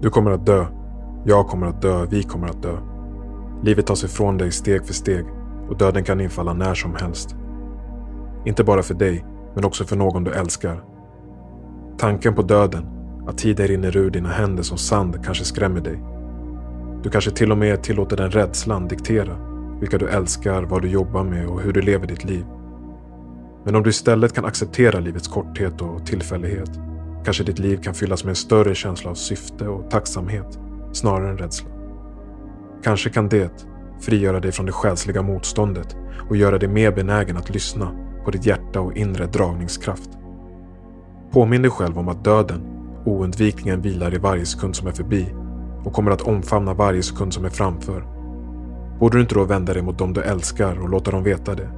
Du 0.00 0.10
kommer 0.10 0.30
att 0.30 0.46
dö. 0.46 0.66
Jag 1.24 1.46
kommer 1.46 1.66
att 1.66 1.82
dö. 1.82 2.06
Vi 2.10 2.22
kommer 2.22 2.46
att 2.46 2.62
dö. 2.62 2.78
Livet 3.62 3.86
tas 3.86 4.04
ifrån 4.04 4.38
dig 4.38 4.52
steg 4.52 4.86
för 4.86 4.94
steg 4.94 5.24
och 5.68 5.76
döden 5.76 6.04
kan 6.04 6.20
infalla 6.20 6.52
när 6.52 6.74
som 6.74 6.94
helst. 6.94 7.36
Inte 8.44 8.64
bara 8.64 8.82
för 8.82 8.94
dig, 8.94 9.24
men 9.54 9.64
också 9.64 9.84
för 9.84 9.96
någon 9.96 10.24
du 10.24 10.32
älskar. 10.32 10.84
Tanken 11.98 12.34
på 12.34 12.42
döden, 12.42 12.86
att 13.26 13.38
tiden 13.38 13.66
rinner 13.66 13.96
ur 13.96 14.10
dina 14.10 14.28
händer 14.28 14.62
som 14.62 14.78
sand, 14.78 15.24
kanske 15.24 15.44
skrämmer 15.44 15.80
dig. 15.80 16.02
Du 17.02 17.10
kanske 17.10 17.30
till 17.30 17.52
och 17.52 17.58
med 17.58 17.82
tillåter 17.82 18.16
den 18.16 18.30
rädslan 18.30 18.88
diktera 18.88 19.36
vilka 19.80 19.98
du 19.98 20.08
älskar, 20.08 20.62
vad 20.62 20.82
du 20.82 20.88
jobbar 20.88 21.24
med 21.24 21.46
och 21.46 21.60
hur 21.60 21.72
du 21.72 21.82
lever 21.82 22.06
ditt 22.06 22.24
liv. 22.24 22.44
Men 23.64 23.76
om 23.76 23.82
du 23.82 23.90
istället 23.90 24.32
kan 24.32 24.44
acceptera 24.44 25.00
livets 25.00 25.28
korthet 25.28 25.82
och 25.82 26.06
tillfällighet 26.06 26.70
kanske 27.28 27.44
ditt 27.44 27.58
liv 27.58 27.76
kan 27.76 27.94
fyllas 27.94 28.24
med 28.24 28.30
en 28.30 28.36
större 28.36 28.74
känsla 28.74 29.10
av 29.10 29.14
syfte 29.14 29.68
och 29.68 29.90
tacksamhet 29.90 30.58
snarare 30.92 31.30
än 31.30 31.38
rädsla. 31.38 31.68
Kanske 32.82 33.10
kan 33.10 33.28
det 33.28 33.66
frigöra 34.00 34.40
dig 34.40 34.52
från 34.52 34.66
det 34.66 34.72
själsliga 34.72 35.22
motståndet 35.22 35.96
och 36.28 36.36
göra 36.36 36.58
dig 36.58 36.68
mer 36.68 36.92
benägen 36.92 37.36
att 37.36 37.50
lyssna 37.50 37.90
på 38.24 38.30
ditt 38.30 38.46
hjärta 38.46 38.80
och 38.80 38.96
inre 38.96 39.26
dragningskraft. 39.26 40.10
Påminn 41.30 41.62
dig 41.62 41.70
själv 41.70 41.98
om 41.98 42.08
att 42.08 42.24
döden 42.24 42.60
oundvikligen 43.04 43.82
vilar 43.82 44.14
i 44.14 44.18
varje 44.18 44.46
sekund 44.46 44.76
som 44.76 44.88
är 44.88 44.92
förbi 44.92 45.26
och 45.84 45.92
kommer 45.92 46.10
att 46.10 46.22
omfamna 46.22 46.74
varje 46.74 47.02
sekund 47.02 47.34
som 47.34 47.44
är 47.44 47.50
framför. 47.50 48.04
Borde 48.98 49.16
du 49.16 49.20
inte 49.20 49.34
då 49.34 49.44
vända 49.44 49.72
dig 49.72 49.82
mot 49.82 49.98
dem 49.98 50.12
du 50.12 50.22
älskar 50.22 50.80
och 50.80 50.88
låta 50.88 51.10
dem 51.10 51.22
veta 51.22 51.54
det? 51.54 51.68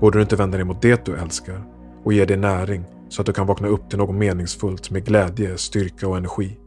Borde 0.00 0.18
du 0.18 0.22
inte 0.22 0.36
vända 0.36 0.56
dig 0.56 0.66
mot 0.66 0.82
det 0.82 1.04
du 1.04 1.16
älskar 1.16 1.62
och 2.04 2.12
ge 2.12 2.24
det 2.24 2.36
näring 2.36 2.84
så 3.08 3.22
att 3.22 3.26
du 3.26 3.32
kan 3.32 3.46
vakna 3.46 3.68
upp 3.68 3.90
till 3.90 3.98
något 3.98 4.14
meningsfullt 4.14 4.90
med 4.90 5.04
glädje, 5.04 5.58
styrka 5.58 6.08
och 6.08 6.16
energi? 6.16 6.58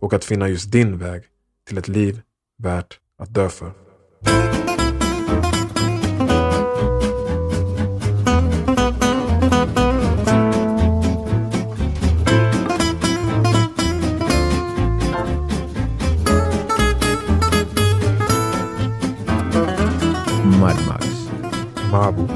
Och 0.00 0.12
att 0.12 0.24
finna 0.24 0.48
just 0.48 0.72
din 0.72 0.98
väg 0.98 1.22
till 1.68 1.78
ett 1.78 1.88
liv 1.88 2.20
värt 2.58 2.98
att 3.18 3.34
dö 3.34 3.48
för. 3.48 3.72
Mad 20.60 20.76
Max. 20.88 21.30
Mabu. 21.92 22.26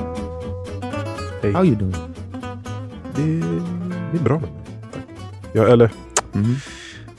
Hej. 1.42 1.52
How 1.52 1.64
you 1.64 1.76
doing? 1.76 2.11
Det, 3.16 3.40
det 4.12 4.18
är 4.18 4.22
bra 4.24 4.40
tack. 4.92 5.04
Jag, 5.52 5.70
eller, 5.70 5.92
Mhm. 6.34 6.54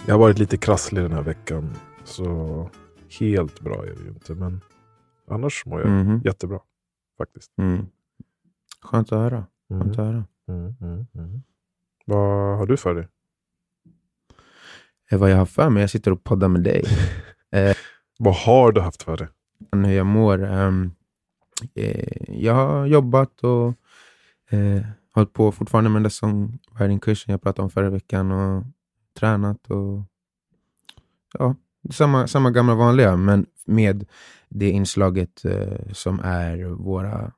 jag 0.08 0.14
har 0.14 0.20
varit 0.20 0.40
lite 0.40 0.58
krasslig 0.58 1.04
den 1.04 1.12
här 1.12 1.22
veckan. 1.22 1.76
Så 2.04 2.70
helt 3.20 3.60
bra 3.62 3.84
är 3.86 3.94
det 3.96 4.02
ju 4.04 4.08
inte. 4.10 4.34
Men 4.36 4.62
annars 5.30 5.66
mår 5.66 5.82
jag 5.82 5.90
Mhm. 5.90 6.22
jättebra. 6.26 6.60
Faktiskt. 7.18 7.52
Mm. 7.58 7.86
Skönt 8.82 9.12
att 9.12 9.20
höra. 9.20 9.46
Skönt 9.70 9.82
Mm. 9.84 9.92
att 9.92 9.98
höra. 9.98 10.26
Mm, 10.48 10.76
mm, 10.82 11.06
mm. 11.16 11.42
Vad 12.06 12.58
har 12.58 12.66
du 12.66 12.78
för 12.78 12.96
dig? 12.96 13.08
Eh, 15.12 15.18
Vad 15.20 15.32
jag 15.32 15.38
har 15.38 15.46
för 15.46 15.70
mig, 15.70 15.82
jag 15.84 15.90
sitter 15.90 16.12
och 16.12 16.24
poddar 16.24 16.48
med 16.48 16.64
dig. 16.64 16.84
Vad 18.20 18.36
har 18.36 18.72
du 18.72 18.82
haft 18.82 19.04
för 19.04 19.18
dig? 19.18 19.28
hur 19.72 19.92
jag 19.92 20.06
mår. 20.06 20.44
Ehm, 20.46 20.92
eh, 21.76 22.42
jag 22.42 22.54
har 22.54 22.86
jobbat 22.86 23.44
och 23.44 23.68
eh, 24.54 24.82
hållit 25.14 25.34
på 25.34 25.52
fortfarande 25.52 25.90
med 25.90 25.96
den 25.96 26.04
där 26.04 26.10
sångwriting-kursen 26.10 27.32
jag 27.32 27.42
pratade 27.42 27.64
om 27.64 27.70
förra 27.70 27.90
veckan 27.90 28.32
och 28.32 28.64
tränat 29.20 29.72
och 29.72 30.04
ja, 31.40 31.56
samma, 31.92 32.28
samma 32.28 32.52
gamla 32.52 32.76
vanliga, 32.76 33.18
men 33.18 33.46
med 33.66 34.06
det 34.50 34.70
inslaget 34.70 35.46
eh, 35.46 35.92
som 35.92 36.20
är 36.20 36.64
våra 36.66 37.32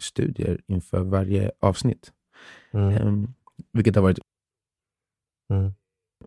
studier 0.00 0.60
inför 0.66 1.00
varje 1.00 1.50
avsnitt. 1.60 2.12
Mm. 2.72 2.88
Ehm, 2.90 3.34
vilket 3.72 3.94
har 3.94 4.02
varit 4.02 4.18
Mm. 5.50 5.72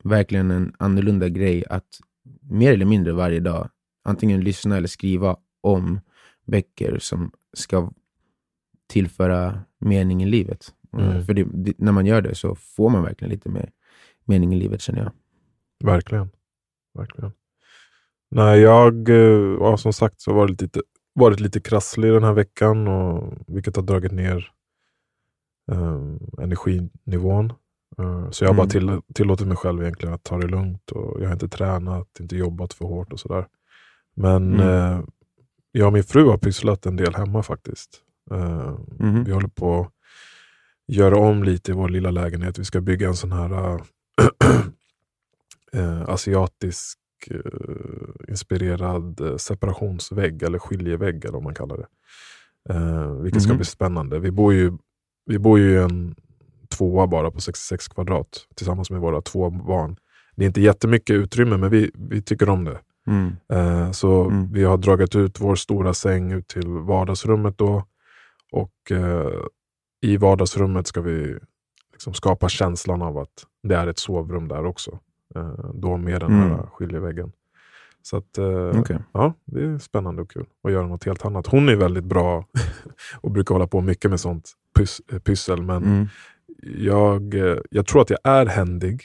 verkligen 0.03 0.52
en 0.52 0.75
annorlunda 0.80 1.30
grej 1.30 1.63
att 1.69 2.00
mer 2.41 2.74
eller 2.74 2.86
mindre 2.86 3.13
varje 3.13 3.40
dag 3.40 3.69
antingen 4.03 4.41
lyssna 4.41 4.78
eller 4.78 4.88
skriva 4.88 5.38
om 5.62 6.00
böcker 6.46 7.00
som 7.00 7.31
ska 7.53 7.91
tillföra 8.88 9.63
mening 9.80 10.24
i 10.24 10.25
livet. 10.25 10.74
Mm. 10.97 11.09
Eh, 11.18 11.24
För 11.25 11.34
det, 11.34 11.44
det, 11.53 11.74
när 11.78 11.91
man 11.91 12.06
gör 12.06 12.22
det 12.22 12.35
så 12.35 12.56
får 12.56 12.90
man 12.90 13.03
verkligen 13.03 13.31
lite 13.31 13.50
mer 13.50 13.69
mening 14.25 14.53
i 14.53 14.58
livet 14.59 14.81
känner 14.81 15.00
jag. 15.03 15.12
Verkligen. 15.84 16.30
Verkligen. 16.94 17.31
Nej, 18.31 18.59
jag 18.59 19.09
eh, 19.09 19.59
har 19.59 19.78
som 19.78 19.94
sagt 19.94 20.22
så 20.22 20.34
varit 20.34 20.62
lite, 20.62 20.81
varit 21.13 21.40
lite 21.40 21.59
krasslig 21.59 22.13
den 22.13 22.24
här 22.24 22.34
veckan. 22.34 22.88
Och, 22.88 23.34
vilket 23.47 23.75
har 23.75 23.84
dragit 23.84 24.12
ner 24.12 24.52
eh, 25.72 26.00
energinivån. 26.44 27.53
Eh, 28.00 28.30
så 28.30 28.44
jag 28.44 28.50
har 28.50 28.56
bara 28.56 28.63
Mm. 28.63 29.02
till, 29.03 29.13
tillåtit 29.13 29.47
mig 29.47 29.57
själv 29.57 29.81
egentligen 29.81 30.13
att 30.16 30.24
ta 30.24 30.38
det 30.38 30.47
lugnt. 30.47 30.91
Och 30.91 31.22
jag 31.22 31.25
har 31.28 31.34
inte 31.34 31.50
tränat, 31.50 32.19
inte 32.19 32.36
jobbat 32.38 32.74
för 32.74 32.86
hårt 32.86 33.13
och 33.13 33.19
sådär. 33.19 33.47
Men 34.16 34.53
Mm. 34.53 34.68
eh, 34.94 35.02
jag 35.72 35.88
och 35.88 35.94
min 35.94 36.03
fru 36.03 36.25
har 36.28 36.38
pysslat 36.38 36.86
en 36.86 36.96
del 36.96 37.16
hemma 37.16 37.44
faktiskt. 37.44 38.02
Eh, 38.31 38.75
Mhm. 39.00 39.24
Vi 39.24 39.31
håller 39.31 39.47
på 39.47 39.91
göra 40.88 41.18
om 41.18 41.44
lite 41.44 41.72
i 41.72 41.74
vår 41.75 41.90
lilla 41.90 42.12
lägenhet. 42.12 42.59
Vi 42.59 42.66
ska 42.66 42.81
bygga 42.81 43.08
en 43.08 43.16
sån 43.16 43.31
här 43.31 43.53
äh, 43.53 43.80
eh, 45.74 46.02
asiatisk 46.09 46.98
eh, 47.31 48.30
inspirerad 48.30 49.22
eh, 49.22 49.36
separationsvägg 49.36 50.44
eller 50.44 50.59
skiljevägg 50.59 51.25
eller 51.25 51.34
vad 51.34 51.44
man 51.44 51.56
kallar 51.56 51.78
det. 51.78 51.88
Eh, 52.74 53.12
vilket 53.12 53.42
ska 53.42 53.52
Mhm. 53.52 53.58
bli 53.58 53.66
spännande. 53.66 54.20
Vi 54.20 54.31
bor 54.31 54.53
ju, 54.53 54.78
vi 55.25 55.40
bor 55.40 55.59
ju 55.59 55.84
en 55.84 56.16
tvåa 56.70 57.08
bara 57.08 57.31
på 57.31 57.42
66 57.42 57.88
kvadrat 57.88 58.48
tillsammans 58.56 58.90
med 58.92 59.00
våra 59.02 59.22
två 59.22 59.50
barn. 59.50 59.98
Det 60.36 60.44
är 60.44 60.48
inte 60.48 60.62
jättemycket 60.62 61.14
utrymme 61.14 61.58
men 61.58 61.69
vi, 61.69 61.92
vi 61.94 62.22
tycker 62.22 62.50
om 62.50 62.66
det. 62.66 62.80
Mm. 63.08 63.36
Eh, 63.54 63.92
Så 63.92 64.24
Mm. 64.24 64.52
vi 64.54 64.64
har 64.64 64.78
dragit 64.78 65.16
ut 65.16 65.40
vår 65.40 65.56
stora 65.56 65.94
säng 65.94 66.31
ut 66.31 66.48
till 66.48 66.68
vardagsrummet 66.68 67.58
då. 67.58 67.84
Och 68.52 68.92
i 70.02 70.18
vardagsrummet 70.18 70.88
ska 70.88 71.02
vi 71.02 71.38
liksom 71.91 72.13
skapa 72.13 72.50
känslan 72.50 73.02
av 73.02 73.18
att 73.18 73.46
det 73.63 73.75
är 73.75 73.88
ett 73.88 74.00
sovrum 74.00 74.47
där 74.47 74.66
också. 74.66 75.00
Eh, 75.35 75.52
då 75.74 75.97
med 75.97 76.22
den 76.22 76.31
Mm. 76.31 76.50
här 76.50 76.66
skiljeväggen. 76.74 77.31
Så 78.02 78.18
att, 78.18 78.38
eh, 78.38 78.80
Okej. 78.80 79.00
ja, 79.12 79.34
det 79.46 79.63
är 79.63 79.78
spännande 79.78 80.22
och 80.22 80.31
kul 80.31 80.46
att 80.63 80.72
göra 80.72 80.88
något 80.88 81.03
helt 81.03 81.25
annat. 81.25 81.47
Hon 81.47 81.69
är 81.69 81.75
väldigt 81.75 82.03
bra 82.03 82.46
och 83.22 83.31
brukar 83.31 83.56
hålla 83.56 83.68
på 83.68 83.81
mycket 83.81 84.12
med 84.12 84.19
sånt 84.19 84.52
pys 84.78 85.02
eh, 85.12 85.19
pyssel. 85.19 85.62
Men 85.63 85.84
Mm. 85.84 86.07
jag, 86.78 87.34
jag 87.72 87.86
tror 87.88 88.02
att 88.02 88.09
jag 88.09 88.19
är 88.24 88.46
händig, 88.46 89.02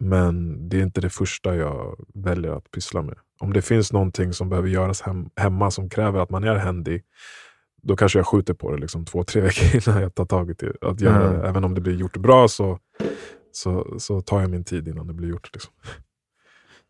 men 0.00 0.68
det 0.68 0.78
är 0.78 0.82
inte 0.82 1.00
det 1.00 1.10
första 1.10 1.56
jag 1.56 2.06
väljer 2.14 2.52
att 2.52 2.70
pyssla 2.70 3.02
med. 3.02 3.14
Om 3.40 3.52
det 3.52 3.62
finns 3.62 3.92
någonting 3.92 4.32
som 4.32 4.48
behöver 4.48 4.68
göras 4.68 5.00
hem, 5.02 5.30
hemma 5.36 5.70
som 5.70 5.90
kräver 5.90 6.20
att 6.20 6.30
man 6.30 6.44
är 6.44 6.54
händig, 6.56 7.02
då 7.88 7.96
kanske 7.96 8.18
jag 8.18 8.26
skjuter 8.26 8.54
på 8.54 8.70
det 8.70 8.78
liksom 8.80 9.04
två, 9.04 9.24
tre 9.24 9.40
veckor 9.46 9.80
innan 9.88 10.02
jag 10.02 10.14
tar 10.14 10.24
tag 10.24 10.50
i 10.50 10.54
det. 10.58 10.88
Att 10.88 11.00
göra, 11.00 11.28
Mm. 11.28 11.44
Även 11.44 11.64
om 11.64 11.74
det 11.74 11.80
blir 11.80 11.94
gjort 11.96 12.16
bra 12.16 12.48
så, 12.48 12.78
så, 13.52 13.94
så 13.98 14.20
tar 14.20 14.40
jag 14.40 14.50
min 14.50 14.64
tid 14.64 14.88
innan 14.88 15.06
det 15.06 15.12
blir 15.12 15.28
gjort. 15.28 15.50
Liksom. 15.52 15.72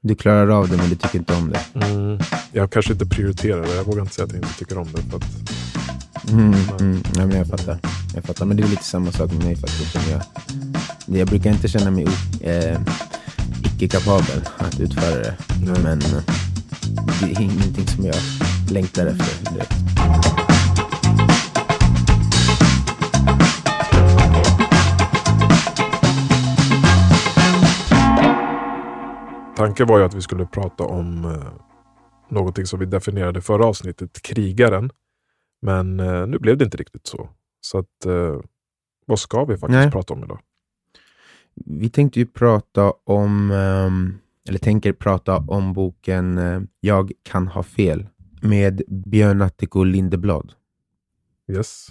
Du 0.02 0.14
klarar 0.14 0.48
av 0.48 0.68
det 0.68 0.76
men 0.76 0.88
du 0.88 0.96
tycker 0.96 1.18
inte 1.18 1.34
om 1.34 1.50
det. 1.50 1.86
Mm. 1.86 2.18
Jag 2.52 2.70
kanske 2.72 2.92
inte 2.92 3.06
prioriterar 3.06 3.62
det. 3.62 3.74
Jag 3.74 3.84
vågar 3.84 4.00
inte 4.02 4.14
säga 4.14 4.24
att 4.26 4.32
jag 4.32 4.42
inte 4.42 4.58
tycker 4.58 4.78
om 4.78 4.88
det. 4.92 5.02
För 5.02 5.16
att, 5.16 5.24
Mm, 6.32 6.54
mm. 6.80 7.02
Nej, 7.16 7.26
men 7.26 7.36
jag, 7.38 7.46
fattar. 7.46 7.78
jag 8.14 8.24
fattar. 8.24 8.46
Men 8.46 8.56
det 8.56 8.62
är 8.62 8.68
lite 8.68 8.84
samma 8.84 9.12
sak 9.12 9.32
med 9.32 9.44
mig 9.44 9.56
faktiskt. 9.56 9.92
Som 9.92 10.02
jag, 10.10 10.22
jag 11.18 11.28
brukar 11.28 11.50
inte 11.50 11.68
känna 11.68 11.90
mig 11.90 12.06
eh, 12.40 12.80
icke-kapabel 13.64 14.40
att 14.58 14.80
utföra 14.80 15.14
det. 15.20 15.36
Nej. 15.64 15.82
Men 15.82 15.98
eh, 16.02 16.22
det 17.20 17.26
är 17.32 17.40
ingenting 17.40 17.86
som 17.86 18.04
jag 18.04 18.16
längtar 18.70 19.06
efter. 19.06 19.52
direkt. 19.54 19.74
Tanken 29.58 29.86
var 29.86 29.98
ju 29.98 30.04
att 30.04 30.14
vi 30.14 30.20
skulle 30.22 30.46
prata 30.46 30.84
om 30.84 31.24
eh, 31.24 31.52
någonting 32.28 32.66
som 32.66 32.80
vi 32.80 32.86
definierade 32.86 33.40
förra 33.40 33.66
avsnittet, 33.66 34.22
krigaren. 34.22 34.90
Men 35.62 36.00
eh, 36.00 36.26
nu 36.26 36.38
blev 36.38 36.56
det 36.56 36.64
inte 36.64 36.76
riktigt 36.76 37.06
så. 37.06 37.28
Så 37.60 37.78
att, 37.78 38.06
eh, 38.06 38.40
vad 39.06 39.18
ska 39.18 39.44
vi 39.44 39.56
faktiskt 39.56 39.70
Nej. 39.70 39.90
prata 39.90 40.14
om 40.14 40.24
idag? 40.24 40.40
Vi 41.54 41.90
tänkte 41.90 42.20
ju 42.20 42.26
prata 42.26 42.92
om, 43.04 43.50
ehm, 43.50 44.18
eller 44.48 44.58
tänker 44.58 44.92
prata 44.92 45.36
om 45.36 45.72
boken 45.72 46.38
eh, 46.38 46.60
Jag 46.80 47.12
kan 47.22 47.48
ha 47.48 47.62
fel 47.62 48.06
med 48.42 48.82
Björn 48.88 49.42
Attiko 49.42 49.84
Lindeblad. 49.84 50.52
Yes. 51.52 51.88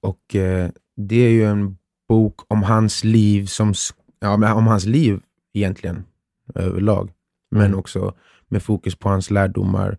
Och 0.00 0.36
eh, 0.36 0.70
det 0.96 1.16
är 1.16 1.30
ju 1.30 1.44
en 1.44 1.76
bok 2.08 2.40
om 2.48 2.62
hans 2.62 3.04
liv, 3.04 3.46
som, 3.46 3.74
ja, 4.20 4.54
om 4.54 4.66
hans 4.66 4.86
liv 4.86 5.20
egentligen. 5.52 6.04
Överlag. 6.54 7.12
Men 7.50 7.66
Mm. 7.66 7.78
också 7.78 8.14
med 8.48 8.62
fokus 8.62 8.96
på 8.96 9.08
hans 9.08 9.30
lärdomar 9.30 9.98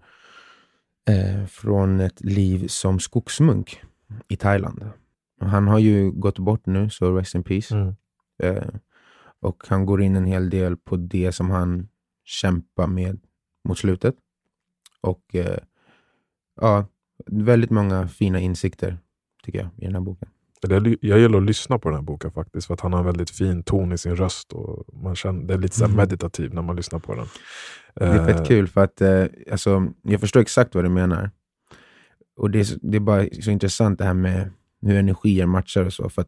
eh, 1.10 1.46
från 1.46 2.00
ett 2.00 2.22
liv 2.22 2.68
som 2.68 3.00
skogsmunk 3.00 3.82
i 4.28 4.36
Thailand. 4.36 4.90
Han 5.42 5.68
har 5.68 5.80
ju 5.80 6.12
gått 6.12 6.40
bort 6.40 6.66
nu, 6.66 6.90
så 6.90 7.18
rest 7.18 7.36
in 7.36 7.44
peace. 7.44 7.76
Mm. 7.76 7.96
Eh, 8.44 8.68
och 9.40 9.64
han 9.68 9.86
går 9.86 10.02
in 10.02 10.16
en 10.16 10.26
hel 10.26 10.50
del 10.50 10.78
på 10.78 10.96
det 10.96 11.32
som 11.32 11.50
han 11.50 11.88
kämpar 12.24 12.88
med 12.88 13.20
mot 13.68 13.78
slutet. 13.78 14.16
Och 15.02 15.36
eh, 15.36 15.58
ja, 16.62 16.86
väldigt 17.26 17.70
många 17.70 18.08
fina 18.08 18.40
insikter 18.40 18.98
tycker 19.44 19.60
jag 19.60 19.70
i 19.78 19.86
den 19.86 19.96
här 19.96 20.02
boken. 20.02 20.30
Jag 21.02 21.20
gillar 21.20 21.38
att 21.38 21.44
lyssna 21.46 21.80
på 21.80 21.90
den 21.90 21.96
här 21.96 22.04
boken 22.04 22.32
faktiskt, 22.32 22.68
för 22.68 22.74
att 22.74 22.82
han 22.82 22.94
har 22.94 23.00
en 23.00 23.06
väldigt 23.06 23.30
fin 23.30 23.64
ton 23.64 23.92
i 23.94 23.98
sin 23.98 24.16
röst. 24.16 24.54
Och 24.54 24.86
man 25.04 25.16
känner, 25.16 25.44
det 25.44 25.54
är 25.54 25.58
lite 25.58 25.76
så 25.76 25.88
Mhm. 25.88 25.96
meditativ 25.98 26.54
när 26.54 26.62
man 26.62 26.76
lyssnar 26.76 27.00
på 27.00 27.16
den. 27.16 27.26
Det 27.96 28.06
är 28.06 28.26
fett 28.26 28.40
Eh, 28.40 28.46
kul 28.46 28.68
för 28.68 28.84
att 28.84 29.02
eh, 29.02 29.26
alltså, 29.52 29.88
jag 30.02 30.20
förstår 30.20 30.40
exakt 30.40 30.76
vad 30.76 30.86
du 30.86 30.90
menar. 30.90 31.32
Och 32.38 32.52
det 32.52 32.60
är, 32.60 32.78
det 32.82 32.98
är 32.98 33.00
bara 33.02 33.26
så 33.42 33.52
intressant 33.52 34.00
det 34.00 34.06
här 34.06 34.14
med 34.14 34.52
hur 34.82 34.96
energier 34.98 35.46
matchar 35.46 35.86
och 35.86 35.94
så. 35.94 36.10
För 36.10 36.26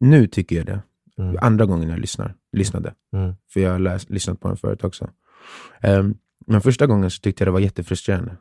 nu 0.00 0.26
tycker 0.26 0.56
jag 0.56 0.66
det. 0.66 0.82
Mm. 1.18 1.36
Andra 1.40 1.66
gången 1.66 1.88
jag 1.88 1.98
lyssnar, 1.98 2.34
lyssnade. 2.52 2.94
Mm. 3.16 3.34
För 3.52 3.60
jag 3.60 3.70
har 3.72 3.78
läst, 3.78 4.10
lyssnat 4.10 4.40
på 4.40 4.48
den 4.48 4.56
förut 4.56 4.84
också. 4.84 5.10
Ehm, 5.80 6.14
men 6.46 6.60
första 6.60 6.86
gången 6.86 7.10
så 7.10 7.20
tyckte 7.20 7.42
jag 7.42 7.46
det 7.46 7.52
var 7.52 7.60
jättefrustrerande. 7.60 8.36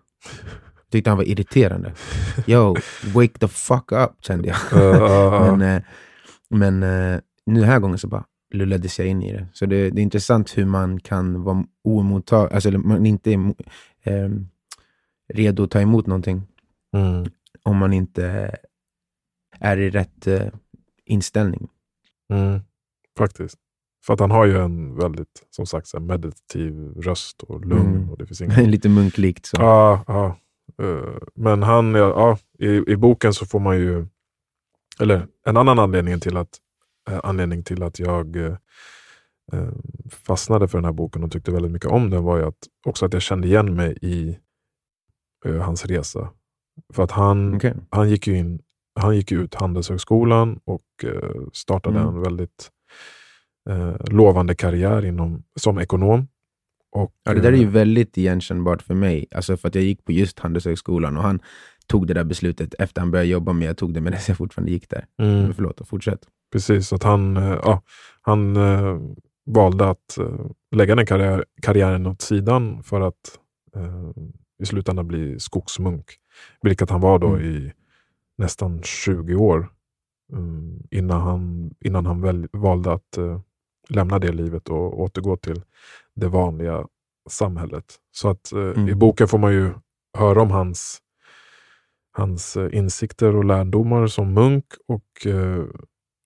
Tyckte 0.92 1.10
han 1.10 1.18
var 1.18 1.26
irriterande. 1.26 1.94
Yo, 2.48 2.76
wake 3.14 3.40
the 3.40 3.48
fuck 3.48 3.92
up, 3.92 4.12
kände 4.22 4.48
jag. 4.48 4.58
Men 5.58 5.62
eh, 5.62 5.82
men 6.52 6.84
eh, 6.84 7.20
nu 7.46 7.60
den 7.60 7.70
här 7.70 7.80
gången 7.80 7.98
så 7.98 8.08
bara 8.08 8.26
lullades 8.54 9.00
jag 9.00 9.08
in 9.08 9.22
i 9.22 9.34
det. 9.34 9.48
Så 9.54 9.66
det, 9.66 9.90
det 9.90 10.02
är 10.02 10.04
intressant 10.04 10.58
hur 10.58 10.66
man 10.66 11.00
kan 11.00 11.44
vara 11.44 11.66
oemottag, 11.84 12.54
alltså 12.54 12.72
man 12.72 13.06
inte 13.06 13.34
är 13.34 13.54
ehm, 14.04 14.48
redo 15.34 15.64
att 15.64 15.72
ta 15.72 15.82
emot 15.82 16.08
någonting 16.08 16.42
mm. 16.94 17.26
om 17.64 17.78
man 17.78 17.94
inte 17.94 18.56
är 19.60 19.78
i 19.78 19.90
rätt 19.90 20.28
eh, 20.28 20.48
inställning. 21.06 21.68
Mm. 22.34 22.60
Faktiskt. 23.18 23.58
För 24.06 24.14
att 24.14 24.20
han 24.20 24.32
har 24.32 24.46
ju 24.46 24.58
en 24.58 24.96
väldigt, 24.96 25.48
som 25.50 25.66
sagt, 25.66 26.00
meditativ 26.02 26.74
röst 26.96 27.44
och 27.44 27.66
lugn. 27.66 27.96
Mm. 27.96 28.10
Och 28.10 28.18
det 28.18 28.26
finns 28.26 28.42
ingen... 28.42 28.72
Lite 28.72 28.90
munklikt. 28.90 29.46
Så. 29.46 29.58
Ja, 29.60 30.04
ja. 30.08 30.38
Eh, 30.82 31.18
Men 31.36 31.64
han, 31.64 31.94
ja, 31.96 32.38
i, 32.60 32.68
i 32.92 32.96
boken 32.96 33.34
så 33.34 33.46
får 33.46 33.60
man 33.60 33.78
ju, 33.78 34.08
eller 35.00 35.28
en 35.46 35.58
annan 35.58 35.80
anledning 35.80 36.20
till 36.20 36.38
att, 36.38 36.58
eh, 37.10 37.20
anledning 37.24 37.64
till 37.64 37.84
att 37.84 38.00
jag 38.00 38.36
eh, 38.36 38.56
fastnade 40.12 40.68
för 40.68 40.78
den 40.78 40.86
här 40.86 40.92
boken 40.92 41.24
och 41.24 41.32
tyckte 41.32 41.52
väldigt 41.52 41.72
mycket 41.72 41.90
om 41.92 42.10
den 42.10 42.24
var 42.24 42.38
ju 42.38 42.44
att, 42.46 42.58
också 42.86 43.06
att 43.06 43.14
jag 43.14 43.22
kände 43.22 43.48
igen 43.48 43.76
mig 43.76 43.98
i 44.02 44.38
hans 45.62 45.86
resa. 45.86 46.30
För 46.94 47.04
att 47.04 47.12
han, 47.12 47.56
Okej. 47.56 47.74
han 47.90 48.10
gick 48.10 48.28
ju 48.28 48.38
in, 48.38 48.62
han 49.00 49.16
gick 49.16 49.32
ut 49.32 49.56
Handelshögskolan 49.56 50.60
och 50.66 51.06
startade 51.54 52.00
Mm. 52.00 52.16
en 52.16 52.22
väldigt 52.22 52.70
eh, 53.70 53.96
lovande 54.00 54.56
karriär 54.56 55.06
inom, 55.06 55.44
som 55.60 55.80
ekonom. 55.80 56.28
Och, 56.92 57.14
Ja, 57.24 57.34
det 57.34 57.42
där 57.42 57.54
är 57.54 57.58
ju 57.58 57.68
väldigt 57.70 58.18
igenkännbart 58.18 58.82
för 58.82 58.94
mig. 58.94 59.26
Alltså 59.36 59.58
för 59.58 59.68
att 59.68 59.76
jag 59.76 59.84
gick 59.84 60.06
på 60.06 60.12
just 60.12 60.40
Handelshögskolan 60.40 61.18
och 61.18 61.24
han 61.24 61.40
tog 61.88 62.08
det 62.08 62.14
där 62.14 62.24
beslutet 62.24 62.74
efter 62.80 63.02
han 63.02 63.12
började 63.12 63.30
jobba, 63.30 63.54
men 63.54 63.68
jag 63.68 63.78
tog 63.78 63.94
det 63.94 64.02
medan 64.02 64.20
jag 64.28 64.38
fortfarande 64.38 64.72
gick 64.72 64.90
där. 64.90 65.06
mm. 65.22 65.42
Men 65.42 65.54
förlåt, 65.54 65.88
fortsätt. 65.88 66.20
Precis, 66.52 66.94
att 66.94 67.04
han, 67.04 67.38
eh, 67.38 67.60
ja, 67.64 67.82
han 68.22 68.56
eh, 68.58 69.00
valde 69.46 69.90
att 69.90 70.18
eh, 70.18 70.46
lägga 70.76 70.96
den 70.96 71.06
karriär, 71.06 71.46
karriären 71.62 72.08
åt 72.08 72.22
sidan 72.22 72.84
för 72.84 73.02
att 73.02 73.40
eh, 73.76 74.12
i 74.64 74.66
slutändan 74.66 75.08
bli 75.08 75.40
skogsmunk. 75.40 76.06
Vilket 76.62 76.90
han 76.90 77.02
var 77.02 77.20
då 77.20 77.28
Mm. 77.28 77.42
i 77.42 77.72
nästan 78.38 78.84
20 78.84 79.36
år 79.36 79.68
mm, 80.34 80.80
innan 80.92 81.22
han, 81.22 81.72
innan 81.86 82.06
han 82.06 82.22
väl, 82.22 82.48
valde 82.54 82.92
att 82.94 83.18
eh, 83.18 83.40
lämna 83.90 84.20
det 84.20 84.32
livet 84.32 84.70
och 84.70 85.02
återgå 85.02 85.38
till 85.38 85.62
det 86.16 86.28
vanliga 86.28 86.86
samhället. 87.30 87.86
Så 88.12 88.30
att 88.30 88.52
eh, 88.52 88.60
Mm. 88.60 88.90
i 88.90 88.96
boken 88.96 89.28
får 89.28 89.38
man 89.38 89.54
ju 89.54 89.74
höra 90.18 90.42
om 90.42 90.52
hans, 90.52 91.00
hans 92.12 92.58
eh, 92.58 92.78
insikter 92.78 93.36
och 93.36 93.46
lärdomar 93.46 94.08
som 94.08 94.34
munk 94.34 94.66
och 94.88 95.28
eh, 95.28 95.66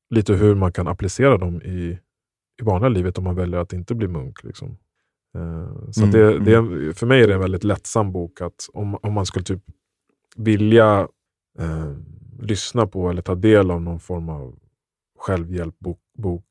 lite 0.10 0.34
hur 0.34 0.56
man 0.56 0.72
kan 0.74 0.88
applicera 0.88 1.38
dem 1.38 1.62
i, 1.62 2.00
i 2.62 2.64
vanliga 2.64 2.90
livet 2.90 3.18
om 3.18 3.24
man 3.24 3.36
väljer 3.36 3.60
att 3.60 3.74
inte 3.74 3.96
bli 3.96 4.08
munk. 4.08 4.44
Liksom. 4.44 4.78
Eh, 5.36 5.92
så 5.92 6.02
Mm, 6.02 6.12
det, 6.12 6.40
det 6.40 6.54
är, 6.54 6.94
för 6.94 7.06
mig 7.08 7.24
är 7.24 7.28
det 7.28 7.34
en 7.34 7.40
väldigt 7.40 7.64
lättsam 7.64 8.12
bok. 8.12 8.42
att 8.42 8.70
Om, 8.74 8.96
om 8.96 9.14
man 9.14 9.26
skulle 9.26 9.46
typ 9.46 9.64
vilja 10.36 11.08
eh, 11.60 11.92
lyssna 12.40 12.88
på 12.88 13.10
eller 13.10 13.22
ta 13.22 13.36
del 13.36 13.72
av 13.72 13.82
någon 13.82 14.00
form 14.00 14.30
av 14.30 14.60
självhjälpbok 15.20 16.00
bok, 16.18 16.46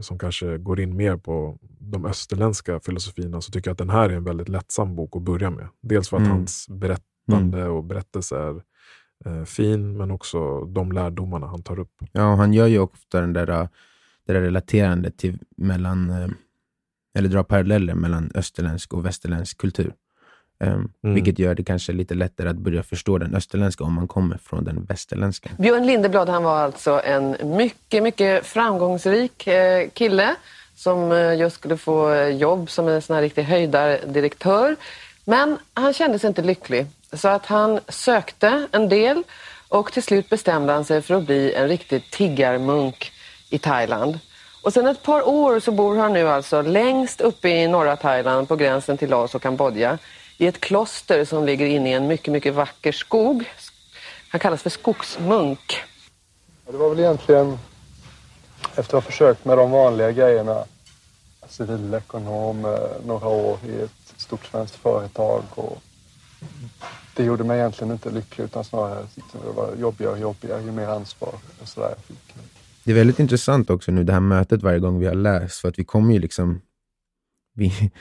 som 0.00 0.18
kanske 0.18 0.58
går 0.58 0.80
in 0.80 0.96
mer 0.96 1.16
på 1.16 1.58
de 1.78 2.06
österländska 2.06 2.80
filosofierna 2.80 3.40
så 3.40 3.52
tycker 3.52 3.68
jag 3.70 3.72
att 3.72 3.78
den 3.78 3.90
här 3.90 4.10
är 4.10 4.16
en 4.16 4.24
väldigt 4.24 4.48
lättsam 4.48 4.96
bok 4.96 5.16
att 5.16 5.22
börja 5.22 5.50
med. 5.50 5.68
Dels 5.82 6.08
för 6.08 6.16
att 6.16 6.22
Mm. 6.22 6.32
hans 6.36 6.66
berättande 6.68 7.68
och 7.68 7.84
berättelse 7.84 8.36
är 8.36 8.62
eh, 9.24 9.44
fin, 9.44 9.96
men 9.96 10.10
också 10.10 10.64
de 10.64 10.92
lärdomarna 10.92 11.46
han 11.46 11.62
tar 11.62 11.78
upp. 11.78 11.92
Ja, 12.12 12.34
han 12.34 12.52
gör 12.52 12.66
ju 12.66 12.78
ofta 12.78 13.20
den 13.20 13.32
där, 13.32 13.46
det 14.26 14.32
där 14.32 14.40
relaterande 14.40 15.10
till 15.10 15.38
mellan, 15.56 16.10
eh, 16.10 16.28
eller 17.14 17.28
drar 17.28 17.42
paralleller 17.42 17.94
mellan 17.94 18.30
österländsk 18.34 18.94
och 18.94 19.04
västerländsk 19.04 19.58
kultur. 19.58 19.94
Um, 20.58 20.90
Mm. 21.04 21.14
Vilket 21.14 21.38
gör 21.38 21.54
det 21.54 21.64
kanske 21.64 21.92
lite 21.92 22.14
lättare 22.14 22.48
att 22.48 22.56
börja 22.56 22.82
förstå 22.82 23.18
den 23.18 23.34
österländska 23.34 23.84
om 23.84 23.92
man 23.92 24.08
kommer 24.08 24.36
från 24.36 24.64
den 24.64 24.84
västerländska. 24.84 25.50
Björn 25.58 25.86
Lindeblad 25.86 26.28
han 26.28 26.42
var 26.42 26.58
alltså 26.58 27.00
en 27.04 27.36
mycket, 27.42 28.02
mycket 28.02 28.46
framgångsrik 28.46 29.46
eh, 29.46 29.88
kille 29.94 30.34
som 30.76 31.12
eh, 31.12 31.34
just 31.34 31.56
skulle 31.56 31.76
få 31.76 32.14
jobb 32.28 32.70
som 32.70 32.88
en 32.88 33.02
sån 33.02 33.14
här 33.14 33.22
riktig 33.22 33.42
höjdardirektör. 33.42 34.76
Men 35.24 35.58
han 35.74 35.92
kände 35.92 36.18
sig 36.18 36.28
inte 36.28 36.42
lycklig 36.42 36.86
så 37.12 37.28
att 37.28 37.46
han 37.46 37.80
sökte 37.88 38.66
en 38.72 38.88
del 38.88 39.22
och 39.68 39.92
till 39.92 40.02
slut 40.02 40.30
bestämde 40.30 40.72
han 40.72 40.84
sig 40.84 41.02
för 41.02 41.14
att 41.14 41.26
bli 41.26 41.54
en 41.54 41.68
riktig 41.68 42.10
tiggarmunk 42.10 43.12
i 43.50 43.58
Thailand. 43.58 44.18
Och 44.62 44.72
sen 44.72 44.86
ett 44.86 45.02
par 45.02 45.28
år 45.28 45.60
så 45.60 45.72
bor 45.72 45.96
han 45.96 46.12
nu 46.12 46.28
alltså 46.28 46.62
längst 46.62 47.20
uppe 47.20 47.48
i 47.48 47.68
norra 47.68 47.96
Thailand 47.96 48.48
på 48.48 48.56
gränsen 48.56 48.98
till 48.98 49.10
Laos 49.10 49.34
och 49.34 49.42
Kambodja 49.42 49.98
i 50.38 50.46
ett 50.46 50.60
kloster 50.60 51.24
som 51.24 51.44
ligger 51.44 51.66
inne 51.66 51.90
i 51.90 51.92
en 51.92 52.06
mycket, 52.06 52.32
mycket 52.32 52.54
vacker 52.54 52.92
skog. 52.92 53.44
Han 54.30 54.40
kallas 54.40 54.62
för 54.62 54.70
skogsmunk. 54.70 55.76
Det 56.66 56.76
var 56.76 56.90
väl 56.90 56.98
egentligen 56.98 57.58
efter 58.74 58.80
att 58.80 59.04
ha 59.04 59.10
försökt 59.10 59.44
med 59.44 59.58
de 59.58 59.70
vanliga 59.70 60.12
grejerna. 60.12 60.64
Civilekonom, 61.48 62.78
några 63.06 63.28
år 63.28 63.58
i 63.68 63.80
ett 63.80 64.14
stort 64.16 64.44
svenskt 64.44 64.74
företag. 64.74 65.42
Och 65.54 65.82
det 67.16 67.24
gjorde 67.24 67.44
mig 67.44 67.58
egentligen 67.58 67.92
inte 67.92 68.10
lycklig 68.10 68.44
utan 68.44 68.64
snarare 68.64 69.06
tyckte 69.14 69.38
det 69.38 69.52
var 69.52 69.74
jobbigare 69.76 70.12
och 70.12 70.18
jobbigare 70.18 70.62
ju 70.62 70.72
mer 70.72 70.86
ansvar 70.86 71.34
och 71.62 71.68
sådär 71.68 71.88
jag 71.88 71.98
fick. 71.98 72.34
Det 72.84 72.90
är 72.90 72.94
väldigt 72.94 73.18
intressant 73.18 73.70
också 73.70 73.92
nu 73.92 74.04
det 74.04 74.12
här 74.12 74.20
mötet 74.20 74.62
varje 74.62 74.78
gång 74.78 74.98
vi 74.98 75.06
har 75.06 75.14
läst, 75.14 75.60
för 75.60 75.68
att 75.68 75.78
vi 75.78 75.84
kommer 75.84 76.14
ju 76.14 76.18
liksom 76.18 76.60
vi, 77.54 77.92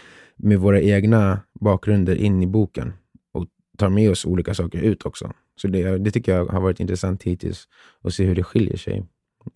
med 0.43 0.59
våra 0.59 0.81
egna 0.81 1.39
bakgrunder 1.61 2.15
in 2.15 2.43
i 2.43 2.47
boken 2.47 2.93
och 3.31 3.47
tar 3.77 3.89
med 3.89 4.11
oss 4.11 4.25
olika 4.25 4.53
saker 4.53 4.79
ut 4.81 5.05
också. 5.05 5.33
Så 5.55 5.67
det, 5.67 5.97
det 5.97 6.11
tycker 6.11 6.35
jag 6.35 6.45
har 6.45 6.61
varit 6.61 6.79
intressant 6.79 7.23
hittills 7.23 7.67
att 8.01 8.13
se 8.13 8.25
hur 8.25 8.35
det 8.35 8.43
skiljer 8.43 8.77
sig. 8.77 9.05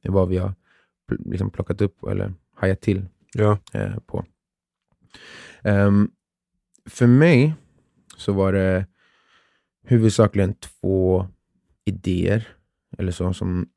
Vad 0.08 0.29
vi 0.29 0.38
har 0.38 0.53
liksom 1.25 1.50
plockat 1.50 1.82
upp 1.82 2.03
eller 2.03 2.34
hajat 2.56 2.82
till 2.82 3.06
Ja. 3.34 3.60
eh, 3.74 3.98
på. 4.06 4.25
Ehm, 5.63 6.12
för 6.86 7.08
mig 7.08 7.56
så 8.17 8.34
var 8.34 8.53
det 8.53 8.86
huvudsakligen 9.84 10.53
två 10.53 11.27
idéer 11.86 12.48
eller 12.98 13.12
så 13.12 13.34
som 13.34 13.67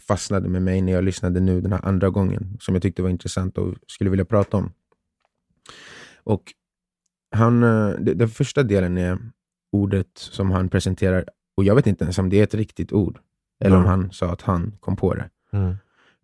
fastnade 0.00 0.48
med 0.48 0.62
mig 0.62 0.82
när 0.82 0.92
jag 0.92 1.04
lyssnade 1.04 1.40
nu 1.40 1.60
den 1.60 1.72
här 1.72 1.84
andra 1.84 2.10
gången, 2.10 2.56
som 2.60 2.74
jag 2.74 2.82
tyckte 2.82 3.02
var 3.02 3.10
intressant 3.10 3.58
och 3.58 3.74
skulle 3.86 4.10
vilja 4.10 4.24
prata 4.24 4.56
om. 4.56 4.72
Och 6.24 6.54
han, 7.30 7.62
eh, 7.62 7.90
Den 7.90 8.28
första 8.28 8.62
delen 8.62 8.98
är 8.98 9.18
ordet 9.72 10.10
som 10.14 10.50
han 10.50 10.68
presenterar, 10.68 11.24
och 11.56 11.64
jag 11.64 11.74
vet 11.74 11.86
inte 11.86 12.04
ens 12.04 12.18
om 12.18 12.28
det 12.28 12.40
är 12.40 12.44
ett 12.44 12.54
riktigt 12.54 12.92
ord, 12.92 13.18
eller 13.60 13.76
om 13.76 13.82
Nej. 13.82 13.90
han 13.90 14.12
sa 14.12 14.32
att 14.32 14.42
han 14.42 14.76
kom 14.80 14.96
på 14.96 15.14
det. 15.14 15.30
Mm. 15.52 15.76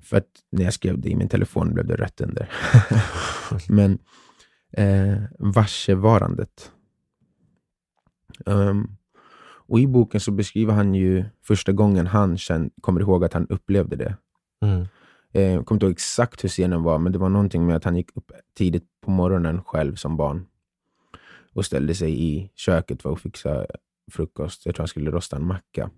För 0.03 0.17
att 0.17 0.29
när 0.53 0.65
jag 0.65 0.73
skrev 0.73 1.01
det 1.01 1.09
i 1.09 1.17
min 1.17 1.29
telefon 1.29 1.75
blev 1.75 1.87
det 1.87 1.97
rött 1.97 2.21
under. 2.21 2.51
Men 3.69 3.99
eh, 4.73 5.23
varsevarandet. 5.39 6.73
Um, 8.47 8.97
och 9.71 9.81
i 9.81 9.87
boken 9.87 10.21
så 10.21 10.31
beskriver 10.31 10.73
han 10.73 10.95
ju 10.95 11.25
första 11.43 11.73
gången 11.73 12.07
han 12.07 12.39
känn, 12.39 12.71
kommer 12.81 13.01
ihåg 13.01 13.25
att 13.25 13.33
han 13.33 13.47
upplevde 13.47 13.97
det. 13.97 14.17
Mm. 14.63 14.87
Eh, 15.33 15.43
jag 15.43 15.67
kommer 15.67 15.77
inte 15.77 15.87
ihåg 15.87 15.93
exakt 15.93 16.45
hur 16.45 16.49
scenen 16.49 16.83
var, 16.83 16.99
men 16.99 17.13
det 17.13 17.19
var 17.19 17.29
någonting 17.29 17.67
med 17.67 17.77
att 17.77 17.85
han 17.85 17.97
gick 17.97 18.17
upp 18.17 18.33
tidigt 18.55 18.85
på 19.01 19.11
morgonen 19.11 19.65
själv 19.65 19.95
som 19.95 20.17
barn 20.17 20.47
och 21.53 21.67
ställde 21.67 21.95
sig 21.95 22.25
i 22.25 22.51
köket 22.55 23.03
för 23.03 23.13
att 23.13 23.21
fixa 23.21 23.67
frukost. 24.13 24.67
Jag 24.67 24.75
tror 24.75 24.83
han 24.83 24.89
skulle 24.89 25.11
rosta 25.11 25.37
en 25.37 25.47
macka. 25.47 25.91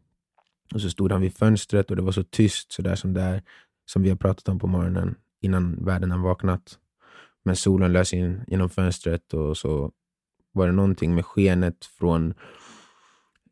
Och 0.75 0.81
så 0.81 0.91
stod 0.91 1.13
han 1.13 1.21
vid 1.21 1.37
fönstret 1.37 1.91
och 1.91 1.97
det 1.97 2.03
var 2.03 2.13
så 2.13 2.23
tyst, 2.23 2.73
så 2.73 2.83
där 2.83 2.95
som 2.95 3.15
där 3.15 3.43
som 3.87 4.03
vi 4.03 4.09
har 4.09 4.17
pratat 4.17 4.49
om 4.49 4.59
på 4.59 4.67
morgonen 4.67 5.15
innan 5.41 5.85
världen 5.85 6.11
har 6.11 6.19
vaknat. 6.19 6.79
Men 7.45 7.57
solen 7.57 7.93
lös 7.93 8.13
in 8.13 8.45
genom 8.47 8.71
fönstret 8.71 9.35
och 9.35 9.57
så 9.57 9.93
var 10.53 10.67
det 10.67 10.73
någonting 10.73 11.15
med 11.15 11.27
skenet 11.27 11.85
från 11.85 12.35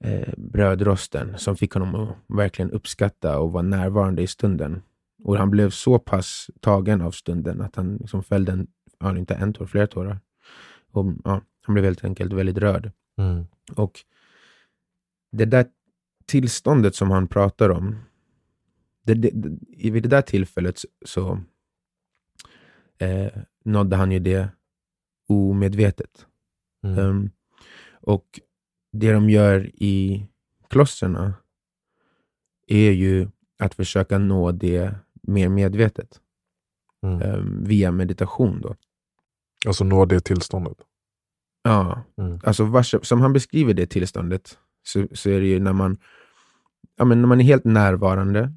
eh, 0.00 0.34
brödrosten 0.37 1.38
som 1.38 1.56
fick 1.56 1.72
honom 1.72 1.94
att 1.94 2.16
verkligen 2.37 2.70
uppskatta 2.70 3.38
och 3.38 3.52
vara 3.52 3.62
närvarande 3.62 4.22
i 4.22 4.26
stunden. 4.26 4.82
Och 5.23 5.37
han 5.37 5.50
blev 5.50 5.71
så 5.71 5.99
pass 5.99 6.50
tagen 6.61 7.00
av 7.00 7.11
stunden 7.11 7.61
att 7.61 7.77
han 7.77 7.97
liksom 7.97 8.23
fällde 8.23 8.53
en, 8.53 8.67
ja, 8.99 9.19
inte 9.19 9.35
en 9.35 9.53
tår, 9.53 9.67
flera 9.67 9.87
tårar. 9.87 10.21
Och, 10.93 11.15
ja, 11.25 11.43
han 11.62 11.75
blev 11.75 11.85
helt 11.85 12.05
enkelt 12.05 12.33
väldigt 12.33 12.59
rörd. 12.59 12.93
Mm. 13.19 13.47
Och 13.77 14.00
det 15.33 15.45
där 15.45 15.67
tillståndet 16.27 16.95
som 16.95 17.11
han 17.11 17.29
pratar 17.29 17.71
om, 17.71 17.99
det, 19.03 19.15
det, 19.15 19.31
det, 19.33 19.91
vid 19.91 20.03
det 20.03 20.09
där 20.09 20.23
tillfället 20.23 20.81
så 21.05 21.41
eh, 22.99 23.33
nådde 23.65 23.97
han 23.97 24.12
ju 24.12 24.19
det 24.19 24.49
omedvetet. 25.29 26.27
Mm. 26.85 26.99
Um, 26.99 27.31
och 28.00 28.41
det 28.93 29.12
de 29.12 29.31
gör 29.31 29.71
i 29.75 30.27
klostren 30.69 31.33
är 32.67 32.91
ju 32.91 33.29
att 33.59 33.75
försöka 33.75 34.19
nå 34.19 34.53
det 34.53 34.95
mer 35.23 35.49
medvetet 35.49 36.21
Mm. 37.03 37.23
um, 37.23 37.65
via 37.65 37.91
meditation. 37.93 38.61
Då. 38.61 38.75
Alltså 39.67 39.85
nå 39.85 40.05
det 40.05 40.21
tillståndet. 40.21 40.77
Ja, 41.62 42.03
Mm. 42.19 42.39
alltså 42.45 42.65
vars, 42.65 42.95
som 43.03 43.21
han 43.21 43.33
beskriver 43.33 43.75
det 43.75 43.87
tillståndet 43.87 44.59
så, 44.83 45.07
så 45.12 45.31
är 45.31 45.41
det 45.41 45.47
ju 45.47 45.61
när 45.61 45.73
man, 45.73 45.97
ja, 46.97 47.05
men 47.05 47.21
när 47.21 47.29
man 47.29 47.41
är 47.41 47.45
helt 47.45 47.65
närvarande, 47.65 48.53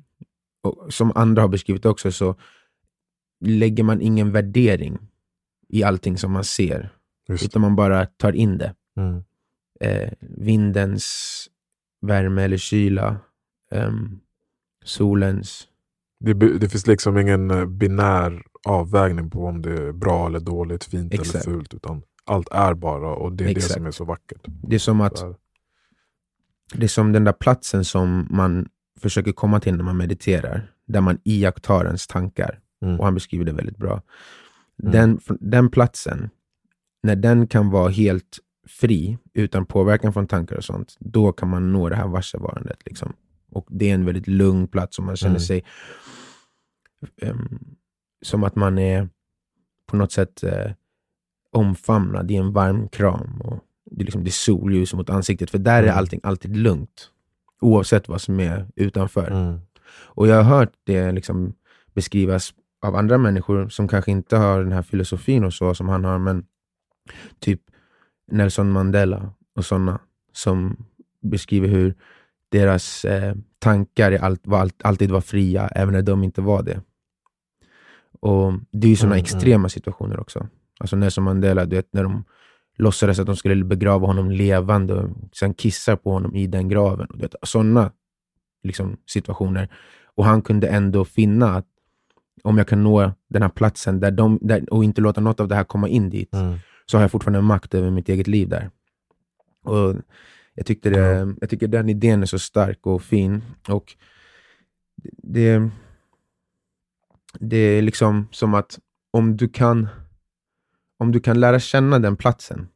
och 0.61 0.93
som 0.93 1.11
andra 1.15 1.41
har 1.41 1.49
beskrivit 1.49 1.85
också, 1.85 2.11
så 2.11 2.35
lägger 3.39 3.83
man 3.83 4.01
ingen 4.01 4.31
värdering 4.31 4.97
i 5.69 5.83
allting 5.83 6.17
som 6.17 6.31
man 6.31 6.43
ser, 6.43 6.89
Just. 7.27 7.43
utan 7.45 7.61
man 7.61 7.75
bara 7.75 8.05
tar 8.05 8.33
in 8.33 8.57
det. 8.57 8.75
Mm. 8.97 9.23
Eh, 9.79 10.11
vindens 10.19 11.47
värme 12.01 12.43
eller 12.43 12.57
kyla, 12.57 13.17
ehm, 13.71 14.19
solens. 14.83 15.67
Det, 16.25 16.33
det 16.33 16.69
finns 16.69 16.87
liksom 16.87 17.17
ingen 17.17 17.51
eh, 17.51 17.65
binär 17.65 18.43
avvägning 18.65 19.29
på 19.29 19.45
om 19.45 19.61
det 19.61 19.87
är 19.87 19.91
bra 19.91 20.27
eller 20.27 20.39
dåligt, 20.39 20.83
fint 20.83 21.13
Exakt. 21.13 21.45
eller 21.45 21.55
fult. 21.55 21.73
Utan 21.73 22.01
allt 22.25 22.47
är 22.51 22.73
bara 22.73 23.15
och 23.15 23.33
det 23.33 23.43
är 23.43 23.49
Exakt. 23.49 23.67
det 23.67 23.73
som 23.73 23.85
är 23.85 23.91
så 23.91 24.05
vackert. 24.05 24.41
Det 24.45 24.75
är 24.75 24.79
som 24.79 25.01
att. 25.01 25.23
Det 26.73 26.83
är 26.83 26.87
som 26.87 27.11
den 27.11 27.23
där 27.23 27.33
platsen 27.33 27.85
som 27.85 28.27
man 28.29 28.67
försöker 28.99 29.31
komma 29.31 29.59
till 29.59 29.75
när 29.75 29.83
man 29.83 29.97
mediterar, 29.97 30.71
där 30.87 31.01
man 31.01 31.17
iakttar 31.23 31.85
ens 31.85 32.07
tankar. 32.07 32.59
Mm. 32.81 32.99
Och 32.99 33.05
han 33.05 33.13
beskriver 33.13 33.45
det 33.45 33.53
väldigt 33.53 33.77
bra. 33.77 34.01
Mm. 34.83 34.91
Den, 34.91 35.19
den 35.39 35.69
platsen, 35.69 36.29
när 37.03 37.15
den 37.15 37.47
kan 37.47 37.69
vara 37.69 37.89
helt 37.89 38.39
fri, 38.67 39.17
utan 39.33 39.65
påverkan 39.65 40.13
från 40.13 40.27
tankar 40.27 40.55
och 40.55 40.63
sånt, 40.63 40.95
då 40.99 41.31
kan 41.31 41.49
man 41.49 41.73
nå 41.73 41.89
det 41.89 41.95
här 41.95 42.07
varsevarandet. 42.07 42.77
Liksom. 42.85 43.13
Och 43.53 43.67
det 43.69 43.89
är 43.89 43.93
en 43.93 44.05
väldigt 44.05 44.27
lugn 44.27 44.67
plats 44.67 44.99
och 44.99 45.05
man 45.05 45.15
känner 45.15 45.31
Mm. 45.35 45.39
sig 45.39 45.63
ehm, 47.21 47.59
som 48.21 48.43
att 48.43 48.55
man 48.55 48.77
är 48.77 49.09
på 49.85 49.95
något 49.95 50.11
sätt 50.11 50.43
eh, 50.43 50.71
omfamnad 51.51 52.31
i 52.31 52.35
en 52.35 52.53
varm 52.53 52.87
kram. 52.89 53.41
Och 53.41 53.59
det, 53.91 54.01
är 54.01 54.05
liksom, 54.05 54.23
det 54.23 54.29
är 54.29 54.31
solljus 54.31 54.93
mot 54.93 55.09
ansiktet, 55.09 55.51
för 55.51 55.57
där 55.57 55.79
är 55.79 55.83
Mm. 55.87 55.97
allting 55.97 56.19
alltid 56.23 56.57
lugnt. 56.57 57.09
Oavsett 57.61 58.07
vad 58.07 58.21
som 58.21 58.39
är 58.39 58.67
utanför. 58.75 59.27
Mm. 59.31 59.59
Och 59.89 60.27
jag 60.27 60.35
har 60.43 60.57
hört 60.57 60.73
det 60.83 61.11
liksom 61.11 61.53
beskrivas 61.93 62.53
av 62.81 62.95
andra 62.95 63.17
människor 63.17 63.69
som 63.69 63.87
kanske 63.87 64.11
inte 64.11 64.37
har 64.37 64.63
den 64.63 64.71
här 64.71 64.81
filosofin 64.81 65.43
och 65.43 65.53
så 65.53 65.73
som 65.75 65.89
han 65.89 66.03
har, 66.05 66.19
men 66.19 66.45
typ 67.39 67.61
Nelson 68.31 68.71
Mandela 68.71 69.33
och 69.55 69.65
sådana 69.65 69.99
som 70.33 70.85
beskriver 71.21 71.67
hur 71.67 71.95
deras 72.53 73.05
eh, 73.05 73.35
tankar 73.59 74.11
är 74.11 74.19
allt, 74.19 74.41
var 74.47 74.59
allt, 74.59 74.81
alltid 74.83 75.11
var 75.11 75.21
fria, 75.21 75.67
även 75.67 75.93
när 75.93 76.01
de 76.01 76.23
inte 76.23 76.41
var 76.41 76.63
det. 76.63 76.81
Och 78.19 78.53
Det 78.71 78.87
är 78.87 78.89
ju 78.89 78.95
sådana 78.95 79.15
Mm, 79.15 79.23
extrema 79.23 79.69
situationer 79.69 80.19
också. 80.19 80.47
Alltså 80.79 80.95
Nelson 80.95 81.23
Mandela, 81.23 81.65
du 81.65 81.75
vet, 81.75 81.93
när 81.93 82.03
de 82.03 82.23
låtsades 82.77 83.19
att 83.19 83.25
de 83.25 83.35
skulle 83.35 83.63
begrava 83.63 84.07
honom 84.07 84.31
levande 84.31 84.93
och 84.93 85.09
sen 85.33 85.53
kissar 85.53 85.95
på 85.95 86.11
honom 86.11 86.35
i 86.35 86.47
den 86.47 86.69
graven. 86.69 87.07
Och 87.07 87.17
du 87.17 87.21
vet, 87.21 87.35
Sådana 87.43 87.91
liksom, 88.63 88.97
situationer. 89.07 89.69
Och 90.15 90.25
han 90.25 90.41
kunde 90.41 90.67
ändå 90.67 91.05
finna 91.05 91.55
att 91.55 91.65
om 92.43 92.57
jag 92.57 92.67
kan 92.67 92.83
nå 92.83 93.11
den 93.29 93.41
här 93.41 93.49
platsen 93.49 93.99
där 93.99 94.11
de, 94.11 94.39
där, 94.41 94.73
och 94.73 94.83
inte 94.83 95.01
låta 95.01 95.21
något 95.21 95.39
av 95.39 95.47
det 95.47 95.55
här 95.55 95.63
komma 95.63 95.87
in 95.89 96.09
dit, 96.09 96.33
Mm. 96.33 96.57
så 96.85 96.97
har 96.97 97.01
jag 97.01 97.11
fortfarande 97.11 97.41
makt 97.41 97.73
över 97.75 97.91
mitt 97.91 98.09
eget 98.09 98.27
liv 98.27 98.49
där. 98.49 98.69
Och 99.63 99.95
jag, 100.53 100.65
tyckte 100.65 100.89
det, 100.89 100.99
Ja. 100.99 101.33
jag 101.41 101.49
tycker 101.49 101.67
den 101.67 101.89
idén 101.89 102.21
är 102.21 102.25
så 102.25 102.39
stark 102.39 102.87
och 102.87 103.03
fin. 103.03 103.41
Och 103.69 103.95
det, 105.17 105.69
det 107.39 107.57
är 107.57 107.81
liksom 107.81 108.27
som 108.31 108.53
att 108.53 108.79
om 109.11 109.37
du 109.37 109.49
kan 109.49 109.87
om 110.97 111.11
du 111.11 111.19
kan 111.19 111.39
lära 111.39 111.59
känna 111.59 111.99
den 111.99 112.15
platsen, 112.17 112.67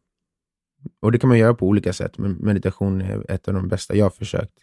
och 0.99 1.11
det 1.11 1.19
kan 1.19 1.27
man 1.27 1.37
göra 1.37 1.53
på 1.53 1.67
olika 1.67 1.93
sätt, 1.93 2.17
men 2.17 2.31
meditation 2.31 3.01
är 3.01 3.31
ett 3.31 3.47
av 3.47 3.53
de 3.53 3.67
bästa 3.67 3.95
jag 3.95 4.05
har 4.05 4.09
försökt. 4.09 4.53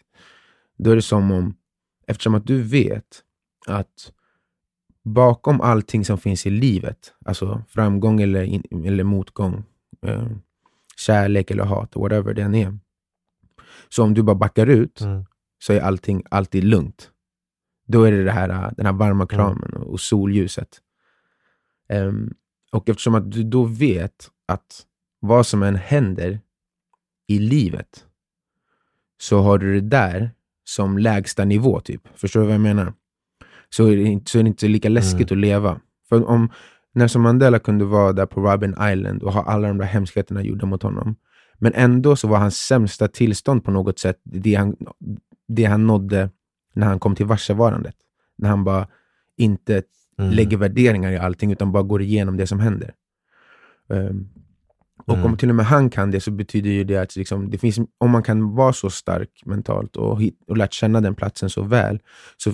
Då 0.77 0.91
är 0.91 0.95
det 0.95 1.01
som 1.01 1.31
om, 1.31 1.55
eftersom 2.07 2.35
att 2.35 2.47
du 2.47 2.61
vet 2.61 3.23
att 3.67 4.11
bakom 5.03 5.61
allting 5.61 6.05
som 6.05 6.17
finns 6.17 6.45
i 6.45 6.49
livet, 6.49 7.13
alltså 7.25 7.63
framgång 7.67 8.21
eller, 8.21 8.43
in, 8.43 8.85
eller 8.85 9.03
motgång, 9.03 9.63
eh, 10.01 10.27
kärlek 10.97 11.51
eller 11.51 11.63
hat, 11.63 11.95
whatever 11.95 12.33
det 12.33 12.41
än 12.41 12.55
är. 12.55 12.77
Så 13.89 14.03
om 14.03 14.13
du 14.13 14.23
bara 14.23 14.35
backar 14.35 14.67
ut 14.67 15.01
Mm. 15.01 15.25
så 15.59 15.73
är 15.73 15.81
allting 15.81 16.23
alltid 16.31 16.63
lugnt. 16.63 17.11
Då 17.87 18.03
är 18.03 18.11
det, 18.11 18.23
det 18.23 18.31
här, 18.31 18.73
den 18.77 18.85
här 18.85 18.93
varma 18.93 19.27
kramen 19.27 19.73
och, 19.73 19.87
och 19.93 19.99
solljuset. 19.99 20.81
Ehm, 21.89 22.33
och 22.71 22.89
eftersom 22.89 23.15
att 23.15 23.31
du 23.31 23.43
då 23.43 23.63
vet 23.63 24.29
att 24.47 24.85
vad 25.19 25.45
som 25.47 25.63
än 25.63 25.75
händer 25.75 26.39
i 27.27 27.39
livet 27.39 28.05
så 29.21 29.41
har 29.41 29.57
du 29.57 29.73
det 29.81 29.87
där 29.87 30.31
som 30.63 30.97
lägsta 30.97 31.45
nivå. 31.45 31.79
typ. 31.79 32.01
Förstår 32.15 32.39
du 32.39 32.45
vad 32.45 32.53
jag 32.55 32.61
menar? 32.61 32.93
Så 33.69 33.85
är 33.87 33.95
det 33.95 34.03
inte, 34.03 34.31
så 34.31 34.39
är 34.39 34.47
inte 34.47 34.67
lika 34.67 34.89
läskigt 34.89 35.31
att 35.31 35.37
leva. 35.37 35.79
För 36.09 36.25
om 36.29 36.49
Nelson 36.93 37.21
Mandela 37.21 37.59
kunde 37.59 37.85
vara 37.85 38.13
där 38.13 38.25
på 38.25 38.41
Robben 38.41 38.75
Island 38.91 39.23
och 39.23 39.33
ha 39.33 39.43
alla 39.43 39.67
de 39.67 39.77
där 39.77 39.85
hemskheterna 39.85 40.43
gjorda 40.43 40.65
mot 40.65 40.83
honom, 40.83 41.15
men 41.57 41.73
ändå 41.75 42.15
så 42.15 42.27
var 42.27 42.37
hans 42.37 42.57
sämsta 42.57 43.07
tillstånd 43.07 43.63
på 43.63 43.71
något 43.71 43.99
sätt 43.99 44.19
det 44.23 44.55
han, 44.55 44.75
det 45.47 45.65
han 45.65 45.87
nådde 45.87 46.29
när 46.73 46.87
han 46.87 46.99
kom 46.99 47.15
till 47.15 47.25
varsevarandet. 47.25 47.95
När 48.37 48.49
han 48.49 48.63
bara 48.63 48.87
inte 49.37 49.83
Mm. 50.17 50.31
lägger 50.31 50.57
värderingar 50.57 51.11
i 51.11 51.17
allting, 51.17 51.51
utan 51.51 51.71
bara 51.71 51.83
går 51.83 52.01
igenom 52.01 52.37
det 52.37 52.47
som 52.47 52.59
händer. 52.59 52.93
Ehm, 53.89 54.29
och 55.05 55.13
Mm. 55.13 55.25
om 55.25 55.37
till 55.37 55.49
och 55.49 55.55
med 55.55 55.65
han 55.65 55.89
kan 55.89 56.11
det, 56.11 56.19
så 56.21 56.31
betyder 56.31 56.69
ju 56.69 56.83
det 56.83 56.97
att 56.97 57.15
liksom, 57.15 57.49
det 57.49 57.57
finns, 57.57 57.79
om 57.97 58.11
man 58.11 58.23
kan 58.23 58.55
vara 58.55 58.73
så 58.73 58.89
stark 58.89 59.41
mentalt 59.45 59.95
och, 59.95 60.21
och 60.47 60.57
lärt 60.57 60.73
känna 60.73 61.01
den 61.01 61.15
platsen 61.15 61.49
så 61.49 61.61
väl, 61.63 61.99
så 62.37 62.51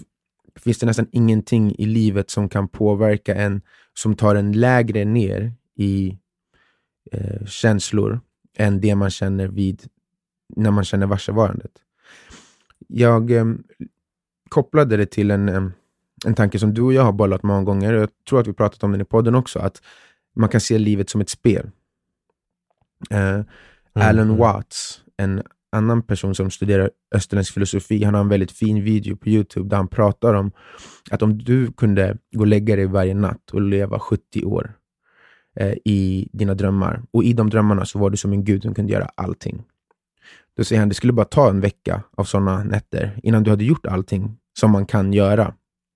finns 0.59 0.79
det 0.79 0.85
nästan 0.85 1.07
ingenting 1.11 1.75
i 1.77 1.85
livet 1.85 2.29
som 2.29 2.49
kan 2.49 2.67
påverka 2.67 3.35
en, 3.35 3.61
som 3.93 4.15
tar 4.15 4.35
en 4.35 4.51
lägre 4.51 5.05
ner 5.05 5.53
i 5.75 6.17
eh, 7.11 7.45
känslor 7.45 8.19
än 8.57 8.81
det 8.81 8.95
man 8.95 9.09
känner 9.09 9.47
vid 9.47 9.87
när 10.55 10.71
man 10.71 10.83
känner 10.83 11.07
varsevarandet. 11.07 11.71
Jag 12.87 13.31
eh, 13.31 13.45
kopplade 14.49 14.97
det 14.97 15.05
till 15.05 15.31
en, 15.31 15.49
eh, 15.49 15.63
en 16.25 16.33
tanke 16.33 16.59
som 16.59 16.73
du 16.73 16.81
och 16.81 16.93
jag 16.93 17.03
har 17.03 17.11
bollat 17.11 17.43
många 17.43 17.63
gånger. 17.63 17.93
Jag 17.93 18.09
tror 18.29 18.39
att 18.39 18.47
vi 18.47 18.53
pratat 18.53 18.83
om 18.83 18.91
den 18.91 19.01
i 19.01 19.05
podden 19.05 19.35
också, 19.35 19.59
att 19.59 19.81
man 20.35 20.49
kan 20.49 20.61
se 20.61 20.77
livet 20.77 21.09
som 21.09 21.21
ett 21.21 21.29
spel. 21.29 21.71
Eh, 23.09 23.41
Alan 23.93 24.27
mm. 24.27 24.37
Watts, 24.37 25.03
en 25.17 25.43
annan 25.71 26.01
person 26.01 26.35
som 26.35 26.51
studerar 26.51 26.91
österländsk 27.15 27.53
filosofi, 27.53 28.03
han 28.03 28.13
har 28.13 28.21
en 28.21 28.29
väldigt 28.29 28.51
fin 28.51 28.83
video 28.83 29.15
på 29.15 29.29
Youtube 29.29 29.69
där 29.69 29.77
han 29.77 29.87
pratar 29.87 30.33
om 30.33 30.51
att 31.11 31.21
om 31.21 31.37
du 31.37 31.71
kunde 31.71 32.17
gå 32.31 32.39
och 32.39 32.47
lägga 32.47 32.75
dig 32.75 32.85
varje 32.85 33.13
natt 33.13 33.51
och 33.51 33.61
leva 33.61 33.99
70 33.99 34.45
år 34.45 34.73
eh, 35.55 35.73
i 35.85 36.29
dina 36.33 36.53
drömmar, 36.53 37.01
och 37.11 37.23
i 37.23 37.33
de 37.33 37.49
drömmarna 37.49 37.85
så 37.85 37.99
var 37.99 38.09
du 38.09 38.17
som 38.17 38.31
en 38.33 38.43
gud 38.43 38.63
som 38.63 38.73
kunde 38.73 38.93
göra 38.93 39.09
allting. 39.15 39.63
Då 40.57 40.63
säger 40.63 40.79
han, 40.79 40.89
det 40.89 40.95
skulle 40.95 41.13
bara 41.13 41.25
ta 41.25 41.49
en 41.49 41.59
vecka 41.61 42.03
av 42.17 42.23
sådana 42.23 42.63
nätter 42.63 43.19
innan 43.23 43.43
du 43.43 43.49
hade 43.49 43.63
gjort 43.63 43.85
allting 43.85 44.37
som 44.59 44.71
man 44.71 44.85
kan 44.85 45.13
göra 45.13 45.53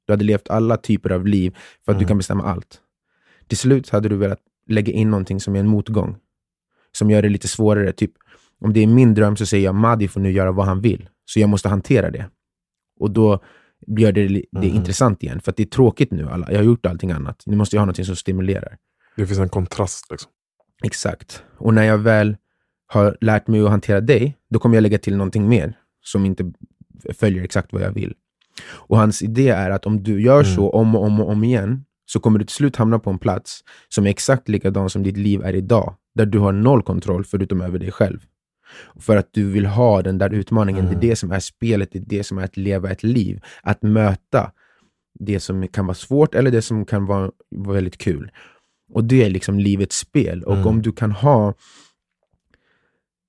Du 0.07 0.13
hade 0.13 0.23
levt 0.25 0.49
alla 0.49 0.77
typer 0.77 1.09
av 1.09 1.27
liv 1.27 1.55
för 1.85 1.91
att 1.91 1.97
du 1.97 2.03
Mm. 2.03 2.07
kan 2.07 2.17
bestämma 2.17 2.43
allt. 2.43 2.81
Till 3.47 3.57
slut 3.57 3.89
hade 3.89 4.09
du 4.09 4.15
velat 4.17 4.39
lägga 4.69 4.93
in 4.93 5.09
någonting 5.09 5.39
som 5.39 5.55
är 5.55 5.59
en 5.59 5.67
motgång. 5.67 6.15
Som 6.91 7.09
gör 7.11 7.21
det 7.21 7.29
lite 7.29 7.47
svårare. 7.47 7.91
Typ, 7.91 8.11
om 8.61 8.73
det 8.73 8.79
är 8.83 8.87
min 8.87 9.13
dröm 9.13 9.35
så 9.37 9.45
säger 9.45 9.65
jag 9.65 9.75
Madi 9.75 10.07
får 10.07 10.19
nu 10.21 10.31
göra 10.31 10.51
vad 10.51 10.65
han 10.65 10.81
vill. 10.81 11.09
Så 11.25 11.39
jag 11.39 11.49
måste 11.49 11.69
hantera 11.69 12.11
det. 12.11 12.29
Och 12.99 13.11
då 13.11 13.39
gör 13.87 14.11
det 14.11 14.27
det 14.27 14.43
Mhm. 14.51 14.63
intressant 14.63 15.23
igen. 15.23 15.41
För 15.41 15.51
att 15.51 15.57
det 15.57 15.63
är 15.63 15.67
tråkigt 15.67 16.11
nu. 16.11 16.29
Alla. 16.29 16.51
Jag 16.51 16.57
har 16.59 16.63
gjort 16.63 16.85
allting 16.85 17.11
annat. 17.11 17.43
Nu 17.45 17.55
måste 17.55 17.75
jag 17.75 17.81
ha 17.81 17.85
någonting 17.85 18.05
som 18.05 18.15
stimulerar. 18.15 18.77
Det 19.17 19.25
finns 19.27 19.39
en 19.39 19.49
kontrast. 19.49 20.11
Liksom. 20.11 20.31
Exakt. 20.83 21.43
Och 21.57 21.73
när 21.73 21.83
jag 21.83 21.97
väl 21.97 22.37
har 22.87 23.17
lärt 23.21 23.47
mig 23.47 23.61
att 23.61 23.69
hantera 23.69 24.01
dig, 24.01 24.37
då 24.49 24.59
kommer 24.59 24.75
jag 24.75 24.81
lägga 24.81 24.97
till 24.97 25.17
någonting 25.17 25.49
mer 25.49 25.77
som 26.01 26.25
inte 26.25 26.51
följer 27.13 27.43
exakt 27.43 27.73
vad 27.73 27.81
jag 27.81 27.91
vill. 27.91 28.13
Och 28.67 28.97
hans 28.97 29.21
idé 29.21 29.49
är 29.49 29.69
att 29.69 29.85
om 29.85 30.03
du 30.03 30.21
gör 30.21 30.41
Mm. 30.43 30.55
så 30.55 30.69
om 30.69 30.95
och 30.95 31.03
om 31.03 31.19
och 31.21 31.29
om 31.29 31.43
igen, 31.43 31.85
så 32.05 32.19
kommer 32.19 32.39
du 32.39 32.45
till 32.45 32.55
slut 32.55 32.75
hamna 32.75 32.99
på 32.99 33.09
en 33.09 33.19
plats 33.19 33.61
som 33.89 34.05
är 34.05 34.09
exakt 34.09 34.49
likadan 34.49 34.89
som 34.89 35.03
ditt 35.03 35.17
liv 35.17 35.41
är 35.45 35.53
idag, 35.55 35.95
där 36.15 36.25
du 36.25 36.39
har 36.39 36.51
noll 36.51 36.83
kontroll 36.83 37.25
förutom 37.25 37.61
över 37.61 37.79
dig 37.79 37.91
själv. 37.91 38.19
För 38.99 39.17
att 39.17 39.29
du 39.31 39.49
vill 39.51 39.65
ha 39.65 40.01
den 40.01 40.17
där 40.17 40.33
utmaningen, 40.33 40.85
Mm. 40.85 40.99
det 40.99 41.07
är 41.07 41.09
det 41.09 41.15
som 41.15 41.31
är 41.31 41.39
spelet, 41.39 41.89
det 41.91 41.99
är 41.99 42.03
det 42.05 42.23
som 42.23 42.37
är 42.37 42.43
att 42.43 42.57
leva 42.57 42.91
ett 42.91 43.03
liv. 43.03 43.41
Att 43.63 43.81
möta 43.83 44.51
det 45.19 45.39
som 45.39 45.67
kan 45.67 45.85
vara 45.85 45.95
svårt 45.95 46.35
eller 46.35 46.51
det 46.51 46.61
som 46.61 46.85
kan 46.85 47.05
vara, 47.05 47.31
vara 47.55 47.73
väldigt 47.75 47.97
kul. 47.97 48.31
Och 48.93 49.03
det 49.03 49.23
är 49.23 49.29
liksom 49.29 49.59
livets 49.59 49.97
spel. 49.97 50.43
Och 50.43 50.53
Mm. 50.55 50.67
om 50.67 50.81
du 50.81 50.91
kan 50.91 51.11
ha 51.11 51.53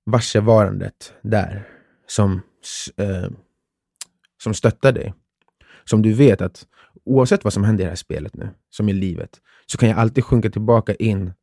varsevarandet 0.05 1.13
där 1.21 1.67
som, 2.07 2.41
eh, 2.97 3.29
som 4.43 4.53
stöttar 4.53 4.91
dig. 4.91 5.13
Som 5.85 6.01
du 6.01 6.13
vet 6.13 6.41
att 6.41 6.67
oavsett 7.05 7.43
vad 7.43 7.53
som 7.53 7.63
händer 7.63 7.83
i 7.83 7.85
det 7.85 7.91
här 7.91 7.95
spelet 7.95 8.35
nu, 8.35 8.49
som 8.69 8.89
i 8.89 8.93
livet, 8.93 9.29
så 9.65 9.77
kan 9.77 9.89
jag 9.89 9.97
alltid 9.97 10.23
sjunka 10.23 10.49
tillbaka 10.49 10.93
in 10.95 11.33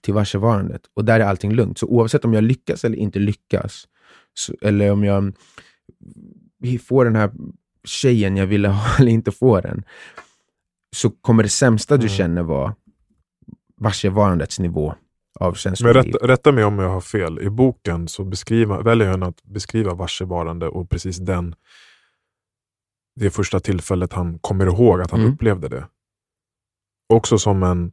till 0.00 0.14
varsevarandet. 0.14 0.82
Och 0.94 1.04
där 1.04 1.20
är 1.20 1.24
allting 1.24 1.52
lugnt. 1.52 1.78
Så 1.78 1.86
oavsett 1.86 2.24
om 2.24 2.34
jag 2.34 2.44
lyckas 2.44 2.84
eller 2.84 2.96
inte 2.96 3.18
lyckas, 3.18 3.88
så, 4.34 4.54
eller 4.62 4.90
om 4.92 5.04
jag 5.04 5.32
får 6.84 7.04
den 7.04 7.16
här 7.16 7.30
tjejen 7.84 8.36
jag 8.36 8.46
ville 8.46 8.68
ha 8.68 8.96
eller 8.98 9.12
inte 9.12 9.32
får 9.32 9.62
den, 9.62 9.84
så 10.96 11.10
kommer 11.10 11.42
det 11.42 11.48
sämsta 11.48 11.96
du 11.96 12.06
Mm. 12.06 12.16
känner 12.16 12.42
vara 12.42 12.74
varsevarandets 13.82 14.58
nivå 14.58 14.94
av 15.40 15.46
Men 15.50 15.54
känsloliv. 15.54 15.94
rätta, 15.96 16.26
rätta 16.26 16.52
mig 16.52 16.64
om 16.64 16.78
jag 16.78 16.88
har 16.88 17.00
fel. 17.00 17.38
I 17.40 17.50
boken 17.50 18.08
så 18.08 18.24
beskriva, 18.24 18.80
väljer 18.82 19.08
han 19.08 19.22
att 19.22 19.42
beskriva 19.42 19.94
varsevarande 19.94 20.68
och 20.68 20.90
precis 20.90 21.16
den 21.16 21.54
det 23.20 23.30
första 23.30 23.60
tillfället 23.60 24.12
han 24.12 24.38
kommer 24.38 24.66
ihåg 24.66 25.00
att 25.00 25.10
han 25.10 25.20
Mm. 25.20 25.32
upplevde 25.32 25.68
det. 25.68 25.88
Också 27.08 27.38
som 27.38 27.62
en, 27.62 27.92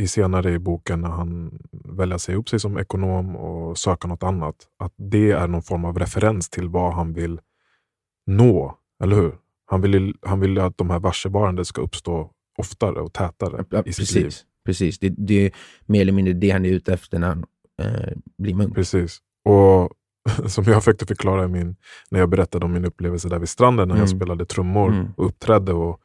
i 0.00 0.06
senare 0.08 0.52
i 0.52 0.58
boken 0.58 1.00
när 1.00 1.08
han 1.08 1.58
väljer 1.84 2.14
att 2.14 2.22
säga 2.22 2.38
upp 2.38 2.48
sig 2.48 2.60
som 2.60 2.78
ekonom 2.78 3.36
och 3.36 3.78
söka 3.78 4.08
något 4.08 4.22
annat. 4.22 4.54
Att 4.78 4.92
det 4.96 5.30
är 5.30 5.48
någon 5.48 5.62
form 5.62 5.84
av 5.84 5.98
referens 5.98 6.50
till 6.50 6.68
vad 6.68 6.94
han 6.94 7.12
vill 7.12 7.40
nå, 8.26 8.78
eller 9.02 9.16
hur? 9.16 9.38
Han 9.66 9.80
vill, 9.80 10.14
han 10.22 10.40
vill 10.40 10.58
att 10.58 10.78
de 10.78 10.90
här 10.90 10.98
varsevarande 11.00 11.64
ska 11.64 11.82
uppstå 11.82 12.30
oftare 12.58 13.00
och 13.00 13.12
tätare 13.12 13.64
Ja, 13.70 13.82
i 13.86 13.92
sitt 13.92 14.14
liv. 14.14 14.32
Precis. 14.70 14.98
Det, 14.98 15.08
det 15.08 15.46
är 15.46 15.52
mer 15.86 16.00
eller 16.00 16.12
mindre 16.12 16.34
det 16.34 16.50
han 16.50 16.64
är 16.64 16.70
ute 16.70 16.92
efter 16.92 17.18
när 17.18 17.28
han 17.28 17.44
eh, 17.82 18.12
blir 18.38 18.54
munk. 18.54 18.74
Precis. 18.74 19.18
Och 19.44 19.90
som 20.50 20.64
jag 20.64 20.74
försökte 20.84 21.06
förklara 21.06 21.48
min, 21.48 21.76
när 22.10 22.18
jag 22.20 22.28
berättade 22.28 22.64
om 22.64 22.72
min 22.72 22.84
upplevelse 22.84 23.28
där 23.28 23.38
vid 23.38 23.48
stranden 23.48 23.88
när 23.88 23.94
jag 23.96 24.06
Mm. 24.08 24.18
spelade 24.18 24.46
trummor 24.46 24.88
Mm. 24.92 25.06
och 25.16 25.26
uppträdde. 25.26 25.72
Och 25.72 26.00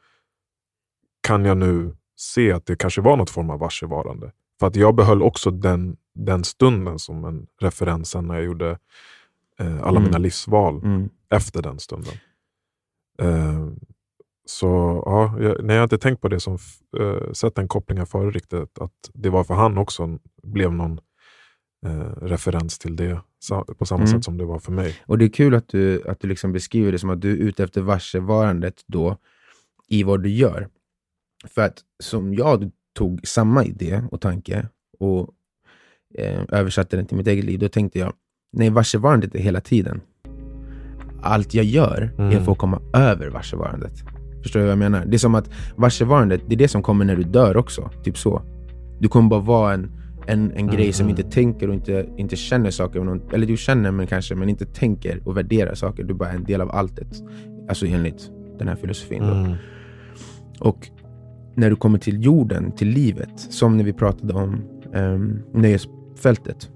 kan 1.26 1.44
jag 1.44 1.56
nu 1.56 1.96
se 2.16 2.52
att 2.52 2.66
det 2.66 2.76
kanske 2.76 3.00
var 3.00 3.16
något 3.16 3.30
form 3.30 3.50
av 3.50 3.58
varsevarande. 3.58 4.32
För 4.60 4.66
att 4.66 4.76
jag 4.76 4.94
behöll 4.94 5.22
också 5.22 5.50
den, 5.50 5.96
den 6.14 6.44
stunden 6.44 6.98
som 6.98 7.24
en 7.24 7.46
referens 7.60 8.14
när 8.14 8.34
jag 8.34 8.44
gjorde 8.44 8.78
eh, 9.60 9.76
alla 9.82 9.90
Mm. 9.98 10.02
mina 10.02 10.18
livsval 10.18 10.80
Mm. 10.84 11.08
efter 11.30 11.62
den 11.62 11.78
stunden. 11.78 12.14
Eh, 13.22 13.66
så 14.46 14.66
ja, 15.06 15.36
jag, 15.40 15.64
nej, 15.64 15.76
jag 15.76 15.80
har 15.80 15.84
inte 15.84 15.98
tänkt 15.98 16.20
på 16.20 16.28
det 16.28 16.40
som 16.40 16.58
eh, 17.00 17.32
sett 17.32 17.54
den 17.54 17.68
kopplingen 17.68 18.06
före 18.06 18.30
riktigt. 18.30 18.78
Att 18.80 19.10
det 19.14 19.30
var 19.30 19.44
för 19.44 19.54
han 19.54 19.78
också 19.78 20.18
blev 20.42 20.72
någon 20.72 21.00
eh, 21.86 22.12
referens 22.22 22.78
till 22.78 22.96
det 22.96 23.20
på 23.78 23.86
samma 23.86 24.02
Mm. 24.04 24.12
sätt 24.12 24.24
som 24.24 24.38
det 24.38 24.44
var 24.44 24.58
för 24.58 24.72
mig. 24.72 24.96
Och 25.06 25.18
det 25.18 25.24
är 25.24 25.28
kul 25.28 25.54
att 25.54 25.68
du, 25.68 26.02
att 26.08 26.20
du 26.20 26.28
liksom 26.28 26.52
beskriver 26.52 26.92
det 26.92 26.98
som 26.98 27.10
att 27.10 27.20
du 27.20 27.32
är 27.32 27.36
ute 27.36 27.64
efter 27.64 27.80
varsevarandet 27.80 28.74
då 28.86 29.16
i 29.88 30.02
vad 30.02 30.22
du 30.22 30.28
gör. 30.28 30.68
För 31.48 31.62
att 31.62 31.78
som 32.02 32.34
jag 32.34 32.70
tog 32.94 33.20
samma 33.26 33.64
idé 33.64 34.02
och 34.10 34.20
tanke 34.20 34.68
och 34.98 35.28
eh, 36.18 36.42
översatte 36.48 36.96
den 36.96 37.06
till 37.06 37.16
mitt 37.16 37.26
eget 37.26 37.44
liv, 37.44 37.58
då 37.58 37.68
tänkte 37.68 37.98
jag, 37.98 38.12
nej 38.52 38.70
varsevarandet 38.70 39.34
är 39.34 39.38
hela 39.38 39.60
tiden. 39.60 40.00
Allt 41.22 41.54
jag 41.54 41.64
gör 41.64 42.12
är 42.18 42.30
Mm. 42.32 42.44
för 42.44 42.52
att 42.52 42.58
komma 42.58 42.80
över 42.94 43.28
varsevarandet. 43.28 43.92
Förstår 44.46 44.60
du 44.60 44.66
vad 44.66 44.70
jag 44.72 44.78
menar? 44.78 45.04
Det 45.06 45.16
är 45.16 45.18
som 45.18 45.34
att 45.34 45.50
varsevarandet, 45.76 46.40
det 46.48 46.54
är 46.54 46.58
det 46.58 46.68
som 46.68 46.82
kommer 46.82 47.04
när 47.04 47.16
du 47.16 47.22
dör 47.22 47.56
också. 47.56 47.90
Typ 48.04 48.18
så. 48.18 48.42
Du 48.98 49.08
kommer 49.08 49.28
bara 49.30 49.40
vara 49.40 49.74
en, 49.74 49.90
en, 50.26 50.52
en 50.52 50.66
grej 50.66 50.92
som 50.92 51.06
Mhm. 51.06 51.10
inte 51.10 51.22
tänker 51.30 51.68
och 51.68 51.74
inte, 51.74 52.06
inte 52.16 52.36
känner 52.36 52.70
saker. 52.70 53.00
någon- 53.04 53.22
Eller 53.32 53.46
du 53.46 53.56
känner 53.56 53.90
men 53.90 54.06
kanske, 54.06 54.34
men 54.34 54.48
inte 54.48 54.66
tänker 54.66 55.20
och 55.28 55.36
värderar 55.36 55.74
saker. 55.74 56.04
Du 56.04 56.10
är 56.14 56.18
bara 56.18 56.30
en 56.32 56.44
del 56.44 56.60
av 56.60 56.70
alltet. 56.70 57.06
Alltså 57.68 57.86
enligt 57.86 58.30
den 58.58 58.68
här 58.68 58.76
filosofin. 58.76 59.22
Mm. 59.22 59.52
Och 60.60 60.88
när 61.54 61.70
du 61.70 61.76
kommer 61.76 61.98
till 61.98 62.24
jorden, 62.24 62.72
till 62.72 62.88
livet, 62.88 63.30
som 63.36 63.76
när 63.76 63.84
vi 63.84 63.92
pratade 63.92 64.34
om 64.34 64.62
um, 64.94 65.42
nöjesfältet. 65.54 66.70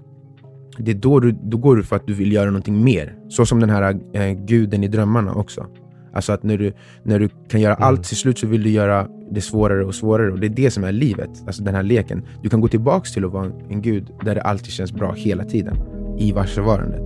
Det 0.77 0.91
är 0.91 0.95
då, 0.95 1.19
du, 1.19 1.31
då 1.43 1.57
går 1.57 1.75
du 1.75 1.83
för 1.83 1.95
att 1.95 2.07
du 2.07 2.13
vill 2.13 2.31
göra 2.31 2.45
någonting 2.45 2.83
mer. 2.83 3.15
Så 3.29 3.45
som 3.45 3.59
den 3.59 3.69
här 3.69 3.99
eh, 4.13 4.31
guden 4.45 4.83
i 4.83 4.87
drömmarna 4.87 5.33
också. 5.33 5.65
Alltså 6.13 6.33
att 6.33 6.43
när 6.43 6.57
du, 6.57 6.73
när 7.03 7.19
du 7.19 7.29
kan 7.49 7.61
göra 7.61 7.75
Mm. 7.75 7.87
allt, 7.87 8.03
till 8.03 8.17
slut 8.17 8.39
så 8.39 8.47
vill 8.47 8.63
du 8.63 8.69
göra 8.69 9.07
det 9.31 9.41
svårare 9.41 9.85
och 9.85 9.95
svårare. 9.95 10.31
Och 10.31 10.39
det 10.39 10.47
är 10.47 10.49
det 10.49 10.71
som 10.71 10.83
är 10.83 10.91
livet, 10.91 11.29
alltså 11.47 11.63
den 11.63 11.75
här 11.75 11.83
leken. 11.83 12.25
Du 12.43 12.49
kan 12.49 12.61
gå 12.61 12.67
tillbaks 12.67 13.13
till 13.13 13.25
att 13.25 13.31
vara 13.31 13.51
en 13.69 13.81
gud 13.81 14.09
där 14.23 14.35
det 14.35 14.41
alltid 14.41 14.71
känns 14.71 14.91
bra 14.93 15.13
hela 15.13 15.43
tiden. 15.43 15.77
I 16.19 16.31
varsevarandet. 16.31 17.01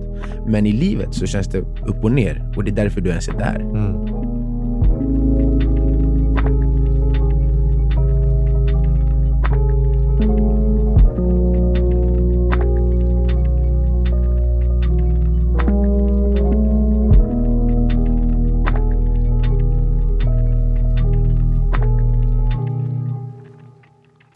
Men 0.46 0.66
i 0.66 0.72
livet 0.72 1.14
så 1.14 1.26
känns 1.26 1.46
det 1.48 1.58
upp 1.58 2.04
och 2.04 2.12
ner. 2.12 2.52
Och 2.56 2.64
det 2.64 2.70
är 2.70 2.74
därför 2.74 3.00
du 3.00 3.10
ens 3.10 3.28
är 3.28 3.32
där. 3.32 3.60
Mm. 3.60 4.15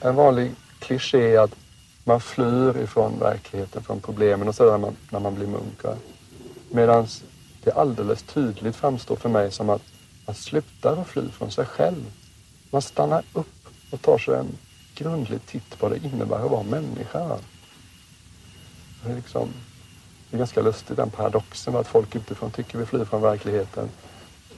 En 0.00 0.14
vanlig 0.16 0.54
kliché 0.78 1.34
är 1.34 1.38
att 1.38 1.54
man 2.04 2.20
flyr 2.20 2.76
ifrån 2.76 3.18
verkligheten, 3.18 3.82
från 3.82 4.00
problemen 4.00 4.48
och 4.48 4.54
sådär 4.54 4.70
när 4.70 4.78
man, 4.78 4.96
när 5.10 5.20
man 5.20 5.34
blir 5.34 5.46
munkar. 5.46 5.96
Medan 6.70 7.06
det 7.64 7.72
alldeles 7.72 8.22
tydligt 8.22 8.76
framstår 8.76 9.16
för 9.16 9.28
mig 9.28 9.50
som 9.50 9.70
att 9.70 9.82
man 10.26 10.34
slutar 10.34 10.96
att 10.96 11.06
fly 11.06 11.28
från 11.28 11.50
sig 11.50 11.64
själv. 11.64 12.12
Man 12.70 12.82
stannar 12.82 13.22
upp 13.32 13.66
och 13.90 14.02
tar 14.02 14.18
sig 14.18 14.34
en 14.34 14.58
grundlig 14.94 15.46
titt 15.46 15.78
på 15.78 15.88
vad 15.88 16.00
det 16.00 16.06
innebär 16.06 16.44
att 16.44 16.50
vara 16.50 16.62
människa. 16.62 17.38
Det 19.04 19.10
är, 19.10 19.16
liksom, 19.16 19.48
det 20.30 20.36
är 20.36 20.38
ganska 20.38 20.62
lustigt 20.62 20.96
den 20.96 21.10
paradoxen 21.10 21.76
att 21.76 21.88
folk 21.88 22.16
utifrån 22.16 22.50
tycker 22.50 22.78
vi 22.78 22.86
flyr 22.86 23.04
från 23.04 23.22
verkligheten. 23.22 23.88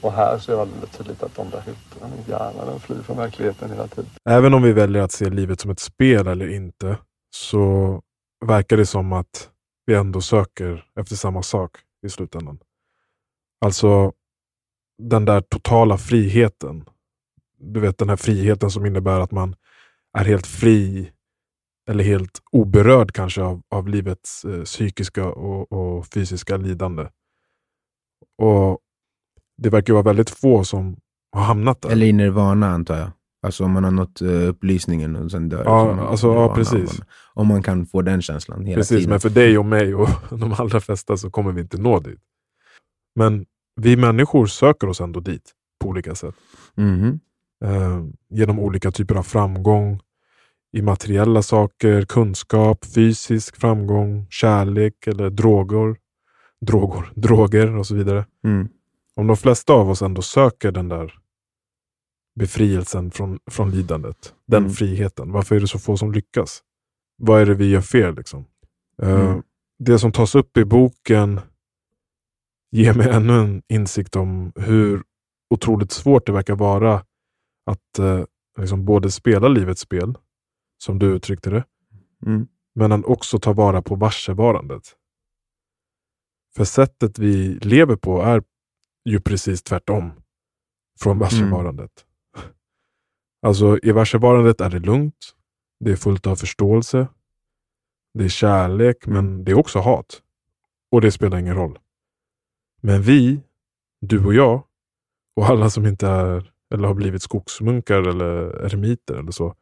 Och 0.03 0.13
här 0.13 0.39
så 0.39 0.53
är 0.53 0.57
det 0.57 0.63
alldeles 0.63 0.91
tydligt 0.91 1.23
att 1.23 1.35
de 1.35 1.51
där 1.51 1.61
hyttorna, 1.61 2.15
de 2.17 2.33
gärna 2.33 2.79
flyr 2.79 3.03
från 3.03 3.17
verkligheten 3.17 3.71
hela 3.71 3.87
tiden. 3.87 4.11
Även 4.31 4.55
om 4.55 4.63
vi 4.63 4.73
väljer 4.73 5.03
att 5.03 5.13
se 5.13 5.31
livet 5.31 5.61
som 5.61 5.71
ett 5.71 5.81
spel 5.81 6.27
eller 6.27 6.49
inte, 6.49 6.99
så 7.31 8.01
verkar 8.47 8.77
det 8.77 8.87
som 8.87 9.13
att 9.13 9.51
vi 9.87 9.95
ändå 9.95 10.21
söker 10.21 10.85
efter 11.01 11.17
samma 11.17 11.43
sak 11.43 11.71
i 12.07 12.09
slutändan. 12.09 12.59
Alltså 13.65 14.13
den 14.99 15.25
där 15.25 15.41
totala 15.41 15.99
friheten. 15.99 16.85
Du 17.59 17.81
vet 17.81 17.99
den 17.99 18.09
här 18.09 18.17
friheten 18.17 18.71
som 18.71 18.87
innebär 18.87 19.21
att 19.21 19.31
man 19.31 19.57
är 20.19 20.25
helt 20.25 20.47
fri 20.47 21.13
eller 21.89 22.05
helt 22.05 22.43
oberörd 22.53 23.13
kanske 23.13 23.43
av, 23.43 23.63
av 23.69 23.89
livets 23.89 24.45
eh, 24.45 24.63
psykiska 24.63 25.27
och, 25.27 25.73
och 25.73 26.07
fysiska 26.07 26.57
lidande. 26.57 27.09
Och 28.39 28.79
det 29.59 29.71
verkar 29.71 29.93
vara 29.93 30.03
väldigt 30.03 30.31
få 30.31 30.65
som 30.65 30.97
har 31.33 31.43
hamnat 31.43 31.83
där. 31.83 31.91
Eller 31.91 32.07
i 32.07 32.13
nirvana 32.13 32.69
antar 32.69 32.99
jag. 32.99 33.11
Alltså 33.47 33.65
om 33.65 33.71
man 33.71 33.85
har 33.85 33.91
nått 33.91 34.23
uh, 34.23 34.49
upplysningen 34.49 35.17
och 35.17 35.31
sen 35.31 35.49
dör. 35.49 35.65
Ja, 35.65 35.85
man 35.85 35.99
alltså, 35.99 36.27
ja, 36.35 36.55
precis. 36.55 36.91
Om 36.91 36.97
man, 36.99 37.07
om 37.35 37.47
man 37.47 37.63
kan 37.63 37.87
få 37.87 38.03
den 38.03 38.23
känslan 38.23 38.65
hela 38.65 38.77
Precis, 38.79 38.97
tiden. 38.97 39.11
men 39.11 39.21
för 39.21 39.31
dig 39.31 39.59
och 39.59 39.67
mig 39.67 39.95
och 39.95 40.09
de 40.39 40.53
allra 40.53 40.81
flesta 40.81 41.17
så 41.17 41.31
kommer 41.31 41.53
vi 41.53 41.61
inte 41.61 41.79
nå 41.79 42.01
dit. 42.01 42.21
Men 43.15 43.47
vi 43.81 43.97
människor 43.97 44.47
söker 44.47 44.89
oss 44.89 45.01
ändå 45.01 45.21
dit 45.21 45.53
på 45.81 45.89
olika 45.89 46.15
sätt. 46.15 46.35
Mhm. 46.75 47.21
eh, 47.65 48.01
genom 48.31 48.59
olika 48.59 48.91
typer 48.91 49.15
av 49.15 49.23
framgång 49.23 50.01
i 50.73 50.83
materiella 50.83 51.43
saker, 51.43 52.03
kunskap, 52.03 52.85
fysisk 52.95 53.57
framgång, 53.61 54.27
kärlek 54.31 55.07
eller 55.07 55.31
droger, 55.31 55.97
droger, 56.61 57.13
droger 57.21 57.77
och 57.77 57.87
så 57.87 57.95
vidare. 57.95 58.27
Mm. 58.45 58.69
Om 59.17 59.27
de 59.27 59.37
flesta 59.37 59.73
av 59.73 59.91
oss 59.91 60.03
ändå 60.03 60.23
söker 60.23 60.73
den 60.73 60.89
där 60.89 61.19
befrielsen 62.35 63.11
från, 63.11 63.39
från 63.51 63.71
lidandet, 63.71 64.35
den 64.47 64.63
Mm. 64.63 64.73
friheten, 64.75 65.33
varför 65.33 65.57
är 65.57 65.61
det 65.61 65.69
så 65.69 65.79
få 65.79 65.97
som 65.97 66.13
lyckas? 66.13 66.63
Vad 67.17 67.41
är 67.43 67.47
det 67.47 67.55
vi 67.55 67.71
gör 67.71 67.81
fel? 67.81 68.15
Liksom? 68.15 68.45
Eh, 69.03 69.21
Mm. 69.31 69.43
Det 69.79 69.99
som 69.99 70.13
tas 70.13 70.35
upp 70.35 70.57
i 70.57 70.65
boken 70.65 71.41
ger 72.71 72.95
mig 72.95 73.09
ännu 73.11 73.33
en 73.41 73.63
insikt 73.69 74.17
om 74.17 74.53
hur 74.57 75.03
otroligt 75.51 75.93
svårt 75.93 76.27
det 76.27 76.33
verkar 76.33 76.57
vara 76.57 76.95
att 77.67 77.99
eh, 77.99 78.25
liksom 78.59 78.85
både 78.85 79.11
spela 79.11 79.49
livets 79.49 79.81
spel, 79.81 80.15
som 80.85 80.99
du 80.99 81.07
uttryckte 81.07 81.51
det, 81.51 81.65
Mm. 82.27 82.47
men 82.75 82.93
att 82.93 83.05
också 83.05 83.39
ta 83.39 83.53
vara 83.53 83.83
på 83.83 83.95
varsevarandet. 83.95 84.83
För 86.57 86.65
sättet 86.65 87.19
vi 87.19 87.55
lever 87.55 87.97
på 87.97 88.23
är 88.23 88.43
ju 89.05 89.21
precis 89.21 89.63
tvärtom 89.63 90.13
från 91.01 91.19
varsevarandet. 91.19 92.07
Alltså 93.47 93.79
i 93.83 93.93
varsevarandet 93.93 94.61
är 94.61 94.71
det 94.71 94.79
lugnt, 94.79 95.35
det 95.81 95.93
är 95.93 95.97
fullt 95.97 96.27
av 96.27 96.37
förståelse, 96.37 97.09
det 98.15 98.25
är 98.25 98.29
kärlek, 98.29 99.07
men 99.07 99.45
det 99.45 99.53
är 99.53 99.59
också 99.59 99.79
hat. 99.79 100.23
Och 100.91 101.01
det 101.01 101.13
spelar 101.13 101.39
ingen 101.39 101.57
roll. 101.57 101.79
Men 102.81 103.03
vi, 103.03 103.41
du 104.01 104.25
och 104.27 104.35
jag, 104.35 104.63
och 105.37 105.47
alla 105.47 105.71
som 105.71 105.87
inte 105.87 106.09
är 106.09 106.53
eller 106.73 106.89
har 106.89 106.95
blivit 106.95 107.23
skogsmunkar 107.23 108.03
eller 108.03 108.65
eremiter 108.65 109.15
eller 109.15 109.31
så, 109.31 109.55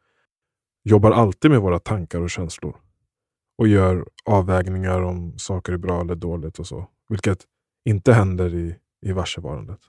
jobbar 0.83 1.11
alltid 1.11 1.51
med 1.51 1.61
våra 1.61 1.79
tankar 1.79 2.21
och 2.21 2.29
känslor. 2.29 2.75
Och 3.57 3.67
gör 3.67 4.05
avvägningar 4.25 5.01
om 5.01 5.37
saker 5.37 5.73
är 5.73 5.77
bra 5.77 6.01
eller 6.01 6.15
dåligt 6.15 6.59
och 6.59 6.67
så. 6.67 6.87
Vilket 7.09 7.45
inte 7.85 8.13
händer 8.13 8.55
i, 8.55 8.75
i 9.01 9.11
varsevarandet. 9.11 9.79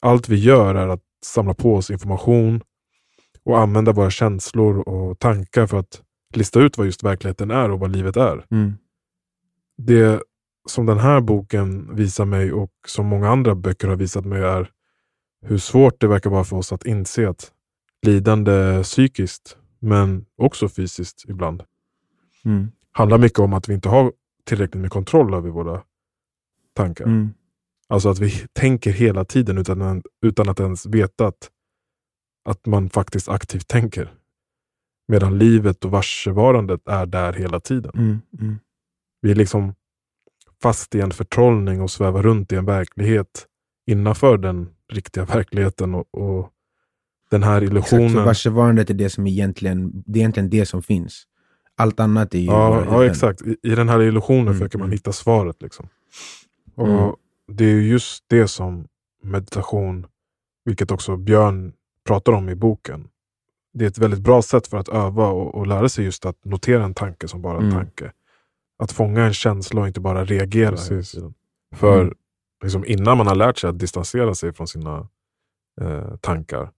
Allt 0.00 0.28
vi 0.28 0.36
gör 0.36 0.74
är 0.74 0.88
att 0.88 1.02
samla 1.24 1.54
på 1.54 1.74
oss 1.74 1.90
information 1.90 2.62
och 3.44 3.58
använda 3.58 3.92
våra 3.92 4.10
känslor 4.10 4.88
och 4.88 5.18
tankar 5.18 5.66
för 5.66 5.78
att 5.78 6.02
lista 6.34 6.60
ut 6.60 6.78
vad 6.78 6.86
just 6.86 7.02
verkligheten 7.04 7.50
är 7.50 7.70
och 7.70 7.78
vad 7.80 7.96
livet 7.96 8.16
är. 8.16 8.46
Mm. 8.50 8.72
Det 9.76 10.22
som 10.68 10.86
den 10.86 10.98
här 10.98 11.20
boken 11.20 11.96
visar 11.96 12.24
mig 12.24 12.52
och 12.52 12.72
som 12.86 13.06
många 13.06 13.28
andra 13.28 13.54
böcker 13.54 13.88
har 13.88 13.96
visat 13.96 14.24
mig 14.24 14.42
är 14.42 14.70
hur 15.42 15.58
svårt 15.58 16.00
det 16.00 16.06
verkar 16.08 16.30
vara 16.30 16.44
för 16.44 16.56
oss 16.56 16.72
att 16.72 16.86
inse 16.86 17.28
att 17.28 17.52
lidande 18.02 18.82
psykiskt, 18.82 19.56
men 19.78 20.24
också 20.36 20.68
fysiskt 20.68 21.24
ibland, 21.28 21.62
Mm. 22.44 22.72
handlar 22.92 23.18
mycket 23.18 23.38
om 23.38 23.52
att 23.52 23.68
vi 23.68 23.74
inte 23.74 23.88
har 23.88 24.12
tillräckligt 24.44 24.80
med 24.82 24.90
kontroll 24.90 25.34
över 25.34 25.50
våra 25.50 25.82
tankar. 26.74 27.04
Mm. 27.04 27.34
Alltså 27.92 28.08
att 28.08 28.18
vi 28.18 28.30
tänker 28.52 28.90
hela 28.92 29.24
tiden 29.24 29.58
utan, 29.58 30.02
utan 30.26 30.48
att 30.48 30.60
ens 30.60 30.86
veta 30.86 31.26
att, 31.26 31.50
att 32.48 32.66
man 32.66 32.90
faktiskt 32.90 33.28
aktivt 33.28 33.68
tänker. 33.68 34.12
Medan 35.08 35.38
livet 35.38 35.84
och 35.84 35.90
varsevarandet 35.90 36.88
är 36.88 37.06
där 37.06 37.32
hela 37.32 37.60
tiden. 37.60 37.92
Mm. 37.94 38.20
Mm. 38.40 38.58
Vi 39.20 39.30
är 39.30 39.34
liksom 39.34 39.74
fast 40.62 40.94
i 40.94 41.00
en 41.00 41.10
förtrollning 41.10 41.80
och 41.80 41.90
svävar 41.90 42.22
runt 42.22 42.52
i 42.52 42.56
en 42.56 42.64
verklighet 42.64 43.46
innanför 43.86 44.38
den 44.38 44.68
riktiga 44.92 45.24
verkligheten. 45.24 45.94
Och, 45.94 46.14
och 46.14 46.50
den 47.30 47.42
här 47.42 47.62
Exakt, 47.62 47.72
illusionen. 47.72 48.10
så 48.10 48.22
varsevarandet 48.24 48.90
är 48.90 48.94
det 48.94 49.10
som 49.10 49.26
egentligen, 49.26 50.02
det 50.06 50.18
är 50.18 50.20
egentligen 50.20 50.50
det 50.50 50.66
som 50.66 50.82
finns. 50.82 51.24
Allt 51.76 52.00
annat 52.00 52.34
är 52.34 52.38
ju... 52.38 52.46
Ja, 52.46 52.84
ja 52.84 53.04
exakt. 53.04 53.42
I, 53.42 53.56
I 53.62 53.74
den 53.74 53.88
här 53.88 54.02
illusionen 54.02 54.40
Mm, 54.46 54.54
försöker 54.54 54.78
man 54.78 54.86
mm. 54.86 54.92
hitta 54.92 55.12
svaret. 55.12 55.62
Liksom. 55.62 55.88
Och 56.74 56.88
Mm. 56.88 57.12
Det 57.54 57.64
är 57.64 57.68
ju 57.70 57.88
just 57.88 58.24
det 58.28 58.48
som 58.48 58.86
meditation, 59.22 60.06
vilket 60.64 60.90
också 60.90 61.16
Björn 61.16 61.72
pratar 62.06 62.32
om 62.32 62.48
i 62.48 62.54
boken. 62.54 63.08
Det 63.74 63.84
är 63.84 63.88
ett 63.88 63.98
väldigt 63.98 64.20
bra 64.20 64.42
sätt 64.42 64.66
för 64.66 64.76
att 64.76 64.88
öva 64.88 65.26
och, 65.28 65.54
och 65.54 65.66
lära 65.66 65.88
sig 65.88 66.04
just 66.04 66.26
att 66.26 66.44
notera 66.44 66.84
en 66.84 66.94
tanke 66.94 67.28
som 67.28 67.42
bara 67.42 67.56
en 67.58 67.62
Mm. 67.64 67.74
tanke. 67.74 68.12
Att 68.78 68.92
fånga 68.92 69.24
en 69.24 69.34
känsla 69.34 69.80
och 69.80 69.86
inte 69.86 70.00
bara 70.00 70.24
reagera. 70.24 70.70
Precis. 70.70 71.14
För 71.74 72.00
Mm. 72.02 72.14
liksom, 72.64 72.84
innan 72.86 73.18
man 73.18 73.26
har 73.26 73.34
lärt 73.34 73.58
sig 73.58 73.70
att 73.70 73.78
distansera 73.78 74.34
sig 74.34 74.52
från 74.52 74.66
sina 74.68 75.08
eh, 75.80 76.16
tankar 76.16 76.70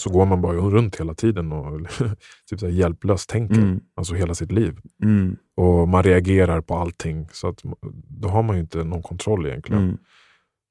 så 0.00 0.10
går 0.10 0.26
man 0.26 0.42
bara 0.42 0.52
runt 0.56 1.00
hela 1.00 1.14
tiden 1.14 1.52
och 1.52 1.80
typ 2.50 2.60
så 2.60 2.66
här 2.66 2.72
hjälplöst 2.72 3.30
tänker. 3.30 3.54
Mm. 3.54 3.80
Alltså 3.94 4.14
hela 4.14 4.34
sitt 4.34 4.52
liv. 4.52 4.78
Mm. 5.02 5.36
Och 5.56 5.88
man 5.88 6.02
reagerar 6.02 6.60
på 6.60 6.76
allting. 6.76 7.28
Så 7.32 7.48
att, 7.48 7.62
då 8.08 8.28
har 8.28 8.42
man 8.42 8.56
ju 8.56 8.60
inte 8.62 8.84
någon 8.84 9.02
kontroll 9.02 9.46
egentligen. 9.46 9.82
Mm. 9.82 9.98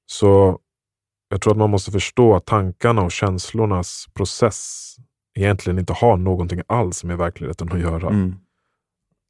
Så 0.05 0.59
jag 1.29 1.41
tror 1.41 1.53
att 1.53 1.57
man 1.57 1.69
måste 1.69 1.91
förstå 1.91 2.35
att 2.35 2.45
tankarna 2.45 3.01
och 3.01 3.11
känslornas 3.11 4.05
process 4.13 4.95
egentligen 5.37 5.79
inte 5.79 5.93
har 5.93 6.17
någonting 6.17 6.61
alls 6.67 7.03
med 7.03 7.17
verkligheten 7.17 7.71
att 7.71 7.79
göra. 7.79 8.09
Mm. 8.09 8.35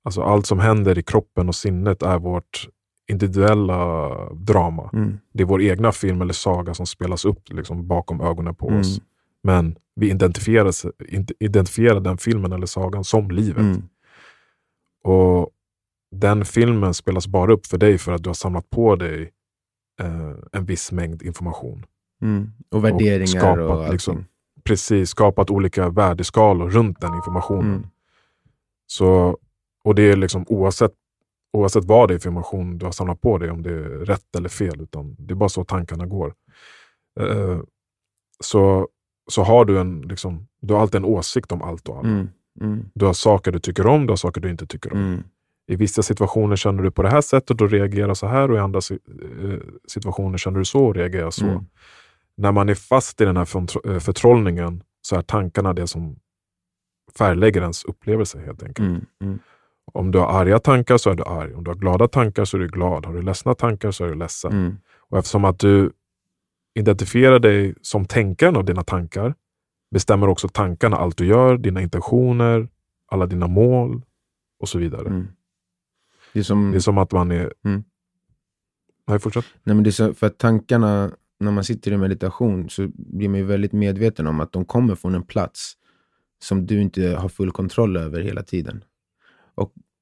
Alltså 0.03 0.21
allt 0.21 0.45
som 0.45 0.59
händer 0.59 0.97
i 0.97 1.03
kroppen 1.03 1.47
och 1.47 1.55
sinnet 1.55 2.01
är 2.03 2.19
vårt 2.19 2.67
individuella 3.11 4.09
drama. 4.33 4.89
Mm. 4.93 5.17
Det 5.33 5.43
är 5.43 5.47
vår 5.47 5.61
egna 5.61 5.91
film 5.91 6.21
eller 6.21 6.33
saga 6.33 6.73
som 6.73 6.85
spelas 6.85 7.25
upp 7.25 7.49
liksom, 7.49 7.87
bakom 7.87 8.21
ögonen 8.21 8.55
på 8.55 8.67
Mm. 8.67 8.79
oss. 8.79 9.01
Men 9.43 9.75
vi 9.99 10.09
identifierar, 10.09 10.73
identifierar 11.39 11.99
den 11.99 12.17
filmen 12.17 12.51
eller 12.51 12.65
sagan 12.65 13.03
som 13.03 13.31
livet. 13.31 13.57
Mm. 13.57 13.81
Och 15.03 15.49
den 16.11 16.45
filmen 16.45 16.93
spelas 16.93 17.27
bara 17.27 17.53
upp 17.53 17.65
för 17.65 17.77
dig 17.77 17.97
för 17.97 18.11
att 18.11 18.23
du 18.23 18.29
har 18.29 18.33
samlat 18.33 18.69
på 18.69 18.95
dig 18.95 19.31
eh, 20.01 20.33
en 20.51 20.65
viss 20.65 20.91
mängd 20.91 21.21
information. 21.21 21.85
Mm. 22.21 22.51
Och 22.69 22.83
värderingar 22.83 23.23
och, 23.23 23.29
skapat, 23.29 23.69
allting. 23.69 23.91
liksom. 23.91 24.25
Precis, 24.63 25.09
skapat 25.09 25.49
olika 25.49 25.89
värdeskalor 25.89 26.69
runt 26.69 27.01
den 27.01 27.15
informationen. 27.15 27.75
Mm. 27.75 27.87
Så, 28.87 29.37
och 29.83 29.95
det 29.95 30.11
är 30.11 30.15
liksom 30.15 30.45
oavsett, 30.47 30.93
oavsett 31.53 31.85
vad 31.85 32.09
det 32.09 32.13
är 32.13 32.19
för 32.19 32.29
information 32.29 32.77
du 32.77 32.85
har 32.85 32.91
samlat 32.91 33.21
på 33.21 33.37
dig, 33.37 33.51
om 33.51 33.61
det 33.61 33.69
är 33.69 33.89
rätt 33.89 34.35
eller 34.37 34.49
fel. 34.49 34.81
Utan 34.81 35.15
det 35.19 35.33
är 35.33 35.35
bara 35.35 35.49
så 35.49 35.63
tankarna 35.63 36.05
går. 36.05 36.33
Eh, 37.19 37.59
så, 38.43 38.87
så 39.31 39.43
har 39.43 39.65
du 39.65 39.79
en, 39.79 40.01
liksom, 40.01 40.47
du 40.61 40.73
har 40.73 40.81
alltid 40.81 40.95
en 40.95 41.05
åsikt 41.05 41.51
om 41.51 41.61
allt 41.61 41.89
och 41.89 41.97
alla. 41.97 42.09
Mm. 42.09 42.29
Mm. 42.61 42.85
Du 42.93 43.05
har 43.05 43.13
saker 43.13 43.51
du 43.51 43.59
tycker 43.59 43.87
om, 43.87 44.05
du 44.05 44.11
har 44.11 44.17
saker 44.17 44.41
du 44.41 44.49
inte 44.49 44.67
tycker 44.67 44.93
om. 44.93 44.99
Mm. 44.99 45.23
I 45.67 45.75
vissa 45.75 46.03
situationer 46.03 46.55
känner 46.55 46.83
du 46.83 46.91
på 46.91 47.01
det 47.01 47.09
här 47.09 47.21
sättet 47.21 47.61
och 47.61 47.69
reagerar 47.69 48.13
så 48.13 48.27
här 48.27 48.51
och 48.51 48.57
i 48.57 48.59
andra 48.59 48.79
eh, 48.79 49.59
situationer 49.87 50.37
känner 50.37 50.59
du 50.59 50.65
så 50.65 50.85
och 50.85 50.95
reagerar 50.95 51.31
så. 51.31 51.45
Mm. 51.45 51.65
När 52.37 52.51
man 52.51 52.69
är 52.69 52.75
fast 52.75 53.21
i 53.21 53.25
den 53.25 53.37
här 53.37 53.47
eh, 53.93 53.99
förtrollningen 53.99 54.83
så 55.01 55.15
är 55.15 55.21
tankarna 55.21 55.73
det 55.73 55.87
som 55.87 56.15
färglägger 57.17 57.61
ens 57.61 57.85
upplevelse 57.85 58.39
helt 58.39 58.63
enkelt. 58.63 59.03
Mm. 59.21 59.39
Om 59.93 60.11
du 60.11 60.19
har 60.19 60.27
arga 60.27 60.59
tankar 60.59 60.97
så 60.97 61.09
är 61.09 61.15
du 61.15 61.23
arg. 61.23 61.53
Om 61.53 61.63
du 61.63 61.69
har 61.69 61.75
glada 61.75 62.07
tankar 62.07 62.45
så 62.45 62.57
är 62.57 62.61
du 62.61 62.67
glad. 62.67 63.05
Har 63.05 63.13
du 63.13 63.21
ledsna 63.21 63.53
tankar 63.53 63.91
så 63.91 64.03
är 64.03 64.07
du 64.07 64.15
ledsen. 64.15 64.51
Mm. 64.51 64.77
Och 65.09 65.17
eftersom 65.17 65.45
att 65.45 65.59
du 65.59 65.91
identifierar 66.75 67.39
dig 67.39 67.73
som 67.81 68.05
tänkaren 68.05 68.55
av 68.55 68.65
dina 68.65 68.83
tankar 68.83 69.35
bestämmer 69.91 70.27
också 70.27 70.47
tankarna 70.47 70.97
allt 70.97 71.17
du 71.17 71.25
gör, 71.25 71.57
dina 71.57 71.81
intentioner, 71.81 72.69
alla 73.07 73.25
dina 73.25 73.47
mål 73.47 74.01
och 74.59 74.69
så 74.69 74.79
vidare. 74.79 75.07
Mm. 75.07 75.27
Det 76.33 76.39
är 76.39 76.43
som... 76.43 76.71
Det 76.71 76.77
är 76.77 76.79
som 76.79 76.97
att 76.97 77.11
man 77.11 77.31
är... 77.31 77.53
Mm. 77.65 77.83
Nej, 79.07 79.19
fortsätt. 79.19 79.45
Nej, 79.63 79.75
men 79.75 79.83
det 79.83 79.89
är 79.89 79.91
så, 79.91 80.13
för 80.13 80.27
att 80.27 80.37
tankarna, 80.37 81.11
när 81.39 81.51
man 81.51 81.63
sitter 81.63 81.91
i 81.91 81.97
meditation 81.97 82.69
så 82.69 82.87
blir 82.93 83.29
man 83.29 83.39
ju 83.39 83.45
väldigt 83.45 83.71
medveten 83.71 84.27
om 84.27 84.39
att 84.39 84.51
de 84.51 84.65
kommer 84.65 84.95
från 84.95 85.15
en 85.15 85.23
plats 85.23 85.73
som 86.43 86.65
du 86.65 86.81
inte 86.81 87.09
har 87.09 87.29
full 87.29 87.51
kontroll 87.51 87.97
över 87.97 88.21
hela 88.21 88.43
tiden. 88.43 88.83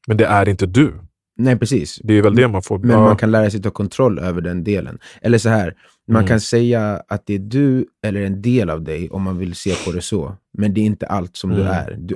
Men 0.08 0.18
det 0.18 0.26
är 0.26 0.50
inte 0.50 0.66
du. 0.66 0.94
Nej, 1.38 1.60
precis. 1.60 2.00
Det 2.04 2.13
är 2.13 2.21
väl 2.21 2.36
det 2.36 2.47
man 2.47 2.62
får... 2.63 2.80
Men 2.80 2.89
ja, 2.89 3.00
man 3.04 3.17
kan 3.17 3.32
lära 3.32 3.50
sig 3.50 3.62
ta 3.62 3.69
kontroll 3.69 4.19
över 4.19 4.41
den 4.41 4.63
delen. 4.63 5.00
Eller 5.21 5.38
så 5.38 5.50
här, 5.50 5.76
man 6.08 6.15
Mm. 6.21 6.28
kan 6.28 6.39
säga 6.39 7.02
att 7.08 7.26
det 7.26 7.34
är 7.36 7.39
du 7.39 7.86
eller 8.06 8.21
en 8.21 8.41
del 8.41 8.69
av 8.69 8.84
dig 8.84 9.10
om 9.10 9.21
man 9.23 9.38
vill 9.38 9.56
se 9.56 9.73
på 9.86 9.91
det 9.91 10.02
så. 10.02 10.36
Men 10.58 10.73
det 10.73 10.82
är 10.82 10.86
inte 10.86 11.08
allt 11.08 11.36
som 11.36 11.50
du 11.50 11.62
Mm. 11.62 11.67
är. 11.73 11.95
Du, 12.00 12.15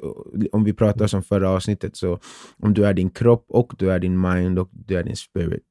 om 0.52 0.64
vi 0.64 0.74
pratar 0.74 1.08
som 1.08 1.24
förra 1.24 1.50
avsnittet, 1.50 1.96
så 1.96 2.20
om 2.60 2.74
du 2.74 2.86
är 2.86 2.94
din 2.94 3.10
kropp 3.10 3.46
och 3.50 3.74
du 3.78 3.92
är 3.92 4.00
din 4.00 4.22
mind 4.22 4.60
och 4.60 4.70
du 4.72 4.98
är 4.98 5.04
din 5.04 5.16
spirit, 5.16 5.64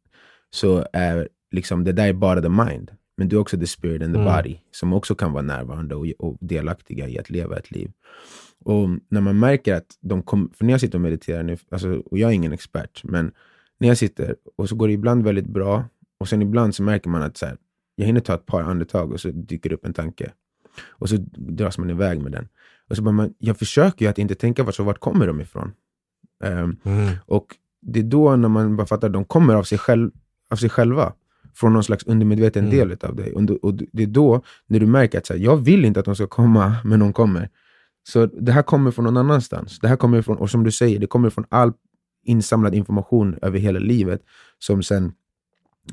så 0.50 0.84
är 0.92 1.28
liksom 1.52 1.84
det 1.84 1.92
där 1.92 2.08
är 2.08 2.12
bara 2.12 2.42
the 2.42 2.48
mind. 2.48 2.90
Men 3.20 3.28
du 3.28 3.36
är 3.36 3.40
också 3.40 3.58
the 3.58 3.66
spirit 3.66 4.02
and 4.02 4.14
the 4.14 4.20
Mm. 4.20 4.36
body, 4.36 4.58
som 4.70 4.92
också 4.92 5.14
kan 5.14 5.32
vara 5.32 5.42
närvarande 5.42 5.94
och, 5.94 6.06
och 6.18 6.36
delaktiga 6.40 7.08
i 7.08 7.18
att 7.18 7.30
leva 7.30 7.58
ett 7.58 7.70
liv. 7.70 7.92
Och 8.64 8.88
när 9.08 9.20
man 9.20 9.38
märker 9.38 9.74
att 9.74 9.86
de 10.00 10.22
kommer, 10.22 10.48
för 10.54 10.64
när 10.64 10.72
jag 10.72 10.80
sitter 10.80 10.98
och 10.98 11.02
mediterar 11.02 11.42
nu, 11.42 11.56
alltså, 11.70 11.92
och 11.94 12.18
jag 12.18 12.30
är 12.30 12.34
ingen 12.34 12.52
expert, 12.52 13.04
men 13.04 13.32
när 13.80 13.88
jag 13.88 13.98
sitter 13.98 14.36
och 14.56 14.68
så 14.68 14.74
går 14.76 14.86
det 14.88 14.92
ibland 14.94 15.24
väldigt 15.24 15.46
bra 15.46 15.84
och 16.20 16.28
sen 16.28 16.42
ibland 16.42 16.74
så 16.74 16.82
märker 16.82 17.10
man 17.10 17.22
att 17.22 17.36
så 17.36 17.46
här, 17.46 17.56
jag 17.96 18.06
hinner 18.06 18.20
ta 18.20 18.34
ett 18.34 18.46
par 18.46 18.62
andetag 18.62 19.12
och 19.12 19.20
så 19.20 19.28
dyker 19.30 19.68
det 19.70 19.74
upp 19.76 19.84
en 19.84 19.94
tanke. 19.94 20.32
Och 20.88 21.08
så 21.08 21.16
dras 21.36 21.78
man 21.78 21.90
iväg 21.90 22.22
med 22.22 22.32
den. 22.32 22.48
Och 22.88 22.96
så 22.96 23.02
bara 23.02 23.12
man, 23.12 23.34
jag 23.38 23.58
försöker 23.58 24.04
ju 24.04 24.10
att 24.10 24.18
inte 24.18 24.34
tänka 24.34 24.62
vart, 24.64 24.74
så 24.74 24.84
vart 24.84 24.98
kommer 25.00 25.26
de 25.26 25.40
ifrån? 25.40 25.72
Um, 26.44 26.76
Mm. 26.84 27.08
och 27.26 27.46
det 27.82 28.00
är 28.00 28.04
då 28.04 28.36
när 28.36 28.48
man 28.48 28.76
bara 28.76 28.86
fattar 28.86 29.06
att 29.08 29.12
de 29.12 29.24
kommer 29.24 29.54
av 29.54 29.62
sig, 29.62 29.78
själv, 29.78 30.10
av 30.50 30.56
sig 30.56 30.68
själva. 30.70 31.12
Från 31.54 31.72
någon 31.72 31.84
slags 31.84 32.04
undermedveten 32.06 32.64
Mm. 32.64 32.88
del 32.88 32.98
av 33.02 33.16
dig. 33.16 33.32
Och, 33.32 33.50
och 33.50 33.74
det 33.74 34.02
är 34.02 34.06
då 34.06 34.42
när 34.66 34.80
du 34.80 34.86
märker 34.86 35.18
att 35.18 35.26
så 35.26 35.32
här, 35.32 35.40
jag 35.40 35.56
vill 35.56 35.84
inte 35.84 36.00
att 36.00 36.06
de 36.06 36.14
ska 36.14 36.26
komma, 36.26 36.76
men 36.84 37.00
de 37.00 37.12
kommer. 37.12 37.48
Så 38.08 38.26
det 38.26 38.52
här 38.52 38.62
kommer 38.62 38.90
från 38.90 39.04
någon 39.04 39.16
annanstans. 39.16 39.78
Det 39.78 39.88
här 39.88 39.96
kommer 39.96 40.22
från, 40.22 40.36
och 40.36 40.50
som 40.50 40.64
du 40.64 40.70
säger, 40.70 40.98
det 40.98 41.06
kommer 41.06 41.30
från 41.30 41.44
all 41.48 41.72
insamlad 42.24 42.74
information 42.74 43.38
över 43.42 43.58
hela 43.58 43.78
livet 43.78 44.22
som 44.58 44.82
sen 44.82 45.12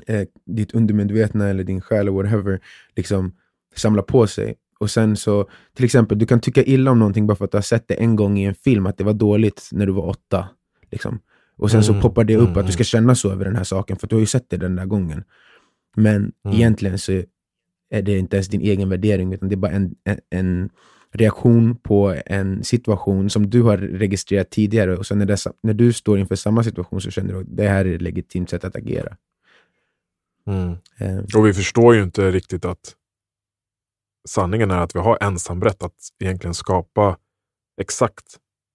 eh, 0.06 0.28
ditt 0.46 0.72
undermedvetna 0.74 1.48
eller 1.48 1.64
din 1.64 1.80
själ 1.80 2.00
eller 2.00 2.12
whatever 2.12 2.60
liksom 2.96 3.32
samlar 3.76 4.02
på 4.02 4.26
sig. 4.26 4.54
Och 4.80 4.90
sen 4.90 5.16
så, 5.16 5.48
till 5.74 5.84
exempel, 5.84 6.18
du 6.18 6.26
kan 6.26 6.40
tycka 6.40 6.62
illa 6.62 6.90
om 6.90 6.98
någonting 6.98 7.26
bara 7.26 7.34
för 7.34 7.44
att 7.44 7.50
du 7.50 7.56
har 7.56 7.62
sett 7.62 7.88
det 7.88 7.94
en 7.94 8.16
gång 8.16 8.38
i 8.38 8.44
en 8.44 8.54
film, 8.54 8.86
att 8.86 8.98
det 8.98 9.04
var 9.04 9.12
dåligt 9.12 9.68
när 9.72 9.86
du 9.86 9.92
var 9.92 10.06
åtta. 10.06 10.48
Liksom. 10.90 11.18
Och 11.58 11.70
sen 11.70 11.84
så 11.84 11.92
Mm, 11.92 12.02
poppar 12.02 12.24
det 12.24 12.36
upp 12.36 12.48
mm, 12.48 12.58
att 12.58 12.66
du 12.66 12.72
ska 12.72 12.84
känna 12.84 13.14
så 13.14 13.32
över 13.32 13.44
den 13.44 13.56
här 13.56 13.64
saken, 13.64 13.96
för 13.96 14.06
att 14.06 14.10
du 14.10 14.16
har 14.16 14.20
ju 14.20 14.26
sett 14.26 14.50
det 14.50 14.56
den 14.56 14.76
där 14.76 14.86
gången. 14.86 15.24
Men 15.96 16.32
Mm. 16.44 16.56
egentligen 16.56 16.98
så 16.98 17.12
är 17.90 18.02
det 18.02 18.18
inte 18.18 18.36
ens 18.36 18.48
din 18.48 18.60
egen 18.60 18.88
värdering, 18.88 19.32
utan 19.32 19.48
det 19.48 19.54
är 19.54 19.56
bara 19.56 19.72
en, 19.72 19.94
en, 20.04 20.20
en 20.30 20.70
reaktion 21.12 21.76
på 21.76 22.14
en 22.26 22.64
situation 22.64 23.30
som 23.30 23.50
du 23.50 23.62
har 23.62 23.76
registrerat 23.78 24.50
tidigare. 24.50 24.96
Och 24.96 25.06
sen 25.06 25.18
när, 25.18 25.26
dessa, 25.26 25.52
när 25.62 25.74
du 25.74 25.92
står 25.92 26.18
inför 26.18 26.36
samma 26.36 26.64
situation 26.64 27.00
så 27.00 27.10
känner 27.10 27.32
du 27.34 27.40
att 27.40 27.56
det 27.56 27.68
här 27.68 27.84
är 27.84 27.94
ett 27.94 28.02
legitimt 28.02 28.50
sätt 28.50 28.64
att 28.64 28.76
agera. 28.76 29.16
Mm. 30.46 30.76
Eh, 30.98 31.18
Och 31.36 31.46
vi 31.46 31.52
förstår 31.54 31.94
ju 31.94 32.02
inte 32.02 32.30
riktigt 32.30 32.64
att 32.64 32.94
sanningen 34.28 34.70
är 34.70 34.78
att 34.78 34.94
vi 34.94 34.98
har 35.00 35.18
ensamrätt 35.20 35.82
att 35.82 35.94
egentligen 36.18 36.54
skapa 36.54 37.16
exakt 37.80 38.24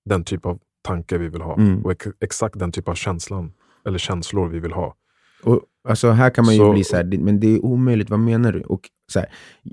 den 0.06 0.24
typ 0.24 0.46
av 0.46 0.60
tanke 0.84 1.18
vi 1.18 1.28
vill 1.30 1.42
ha. 1.42 1.58
Mm. 1.58 1.86
Och 1.86 1.92
ex 1.92 2.08
exakt 2.22 2.60
den 2.60 2.72
typ 2.72 2.88
av 2.90 2.96
känslan 2.96 3.52
eller 3.88 3.98
känslor 3.98 4.48
vi 4.50 4.60
vill 4.60 4.72
ha. 4.72 4.96
Och, 5.44 5.62
alltså 5.88 6.12
här 6.12 6.30
kan 6.30 6.46
man 6.46 6.54
ju 6.54 6.60
Så- 6.60 6.74
bli 6.74 6.84
så 6.84 6.96
här, 6.96 7.04
"Det- 7.04 7.18
men 7.18 7.40
det 7.40 7.48
är 7.56 7.66
omöjligt, 7.66 8.10
vad 8.10 8.20
menar 8.20 8.52
du? 8.52 8.62
Och 8.62 8.82
så 9.12 9.20
här, 9.20 9.30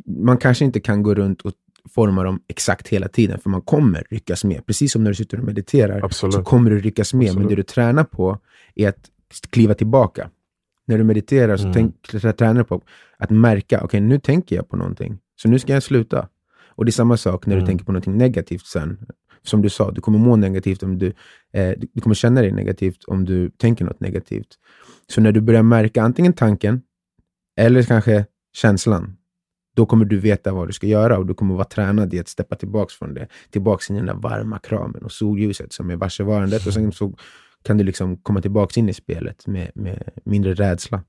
man 0.06 0.36
kanske 0.38 0.64
inte 0.64 0.80
kan 0.80 1.02
gå 1.02 1.14
runt 1.14 1.40
och 1.42 1.52
forma 1.94 2.22
dem 2.24 2.40
exakt 2.48 2.88
hela 2.88 3.08
tiden, 3.08 3.38
för 3.38 3.50
man 3.50 3.62
kommer 3.62 4.04
ryckas 4.10 4.44
med. 4.44 4.66
Precis 4.66 4.92
som 4.92 5.04
när 5.04 5.10
du 5.10 5.14
sitter 5.14 5.38
och 5.38 5.44
mediterar, 5.44 6.04
Absolut. 6.04 6.34
så 6.34 6.42
kommer 6.42 6.70
du 6.70 6.78
ryckas 6.80 7.14
med. 7.14 7.20
Men 7.22 7.28
Absolut. 7.30 7.48
det 7.48 7.54
du 7.56 7.62
tränar 7.62 8.04
på 8.04 8.38
är 8.74 8.88
att 8.88 9.10
kliva 9.50 9.74
tillbaka. 9.74 10.30
När 10.86 10.98
du 10.98 11.04
mediterar 11.04 11.56
så 11.56 11.62
Mm. 11.68 11.74
tänk, 11.74 12.36
tränar 12.36 12.54
du 12.54 12.64
på 12.64 12.82
att 13.18 13.30
märka, 13.30 13.80
okej 13.84 14.00
nu 14.00 14.18
tänker 14.18 14.56
jag 14.56 14.68
på 14.68 14.76
någonting, 14.76 15.18
så 15.36 15.48
nu 15.48 15.58
ska 15.58 15.72
jag 15.72 15.82
sluta. 15.82 16.28
Och 16.68 16.84
det 16.84 16.88
är 16.88 16.92
samma 16.92 17.16
sak 17.16 17.46
när 17.46 17.54
du 17.54 17.60
Mm. 17.60 17.66
tänker 17.68 17.84
på 17.84 17.92
någonting 17.92 18.16
negativt 18.16 18.66
sen. 18.66 18.98
Som 19.42 19.62
du 19.62 19.68
sa, 19.70 19.90
du 19.90 20.00
kommer 20.00 20.18
må 20.18 20.36
negativt 20.36 20.82
om 20.82 20.98
du, 20.98 21.06
eh, 21.52 21.74
du- 21.94 22.00
kommer 22.00 22.14
känna 22.14 22.40
dig 22.40 22.52
negativt 22.52 23.04
om 23.04 23.24
du 23.24 23.50
tänker 23.50 23.84
något 23.84 24.00
negativt. 24.00 24.58
Så 25.06 25.20
när 25.20 25.32
du 25.32 25.40
börjar 25.40 25.62
märka 25.62 26.02
antingen 26.02 26.32
tanken 26.32 26.82
eller 27.56 27.82
kanske 27.82 28.26
känslan, 28.52 29.16
då 29.76 29.86
kommer 29.86 30.04
du 30.04 30.18
veta 30.18 30.52
vad 30.52 30.68
du 30.68 30.72
ska 30.72 30.86
göra 30.86 31.18
och 31.18 31.26
du 31.26 31.34
kommer 31.34 31.54
vara 31.54 31.64
tränad 31.64 32.14
i 32.14 32.20
att 32.20 32.28
steppa 32.28 32.56
tillbaka 32.56 32.92
från 32.98 33.14
det. 33.14 33.28
tillbaka 33.50 33.84
in 33.90 33.96
i 33.96 33.98
den 33.98 34.06
där 34.06 34.22
varma 34.22 34.58
kramen 34.58 35.02
och 35.04 35.12
solljuset 35.12 35.72
som 35.72 35.90
är 35.90 35.96
varsevarandet 35.96 36.66
och 36.66 36.72
sen 36.74 36.92
så 36.92 37.14
kan 37.62 37.76
du 37.76 37.84
liksom 37.84 38.16
komma 38.16 38.40
tillbaka 38.42 38.80
in 38.80 38.88
i 38.88 38.94
spelet 38.94 39.46
med, 39.46 39.70
med 39.74 40.10
mindre 40.24 40.54
rädsla. 40.54 41.04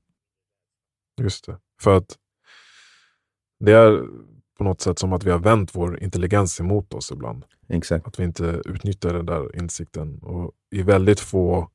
Just 1.21 1.45
det. 1.45 1.57
För 1.81 1.97
att 1.97 2.17
det 3.59 3.71
är 3.71 4.01
på 4.61 4.65
något 4.65 4.81
sätt 4.81 4.99
som 4.99 5.13
att 5.13 5.23
vi 5.23 5.31
har 5.31 5.39
vänt 5.39 5.75
vår 5.75 6.03
intelligens 6.03 6.59
emot 6.59 6.93
oss 6.93 7.11
ibland. 7.11 7.45
Exakt. 7.67 8.07
Att 8.07 8.19
vi 8.19 8.23
inte 8.23 8.61
utnyttjar 8.65 9.13
den 9.13 9.25
där 9.25 9.55
insikten. 9.55 10.19
Och 10.19 10.51
I 10.71 10.81
väldigt 10.81 11.19
få 11.19 11.69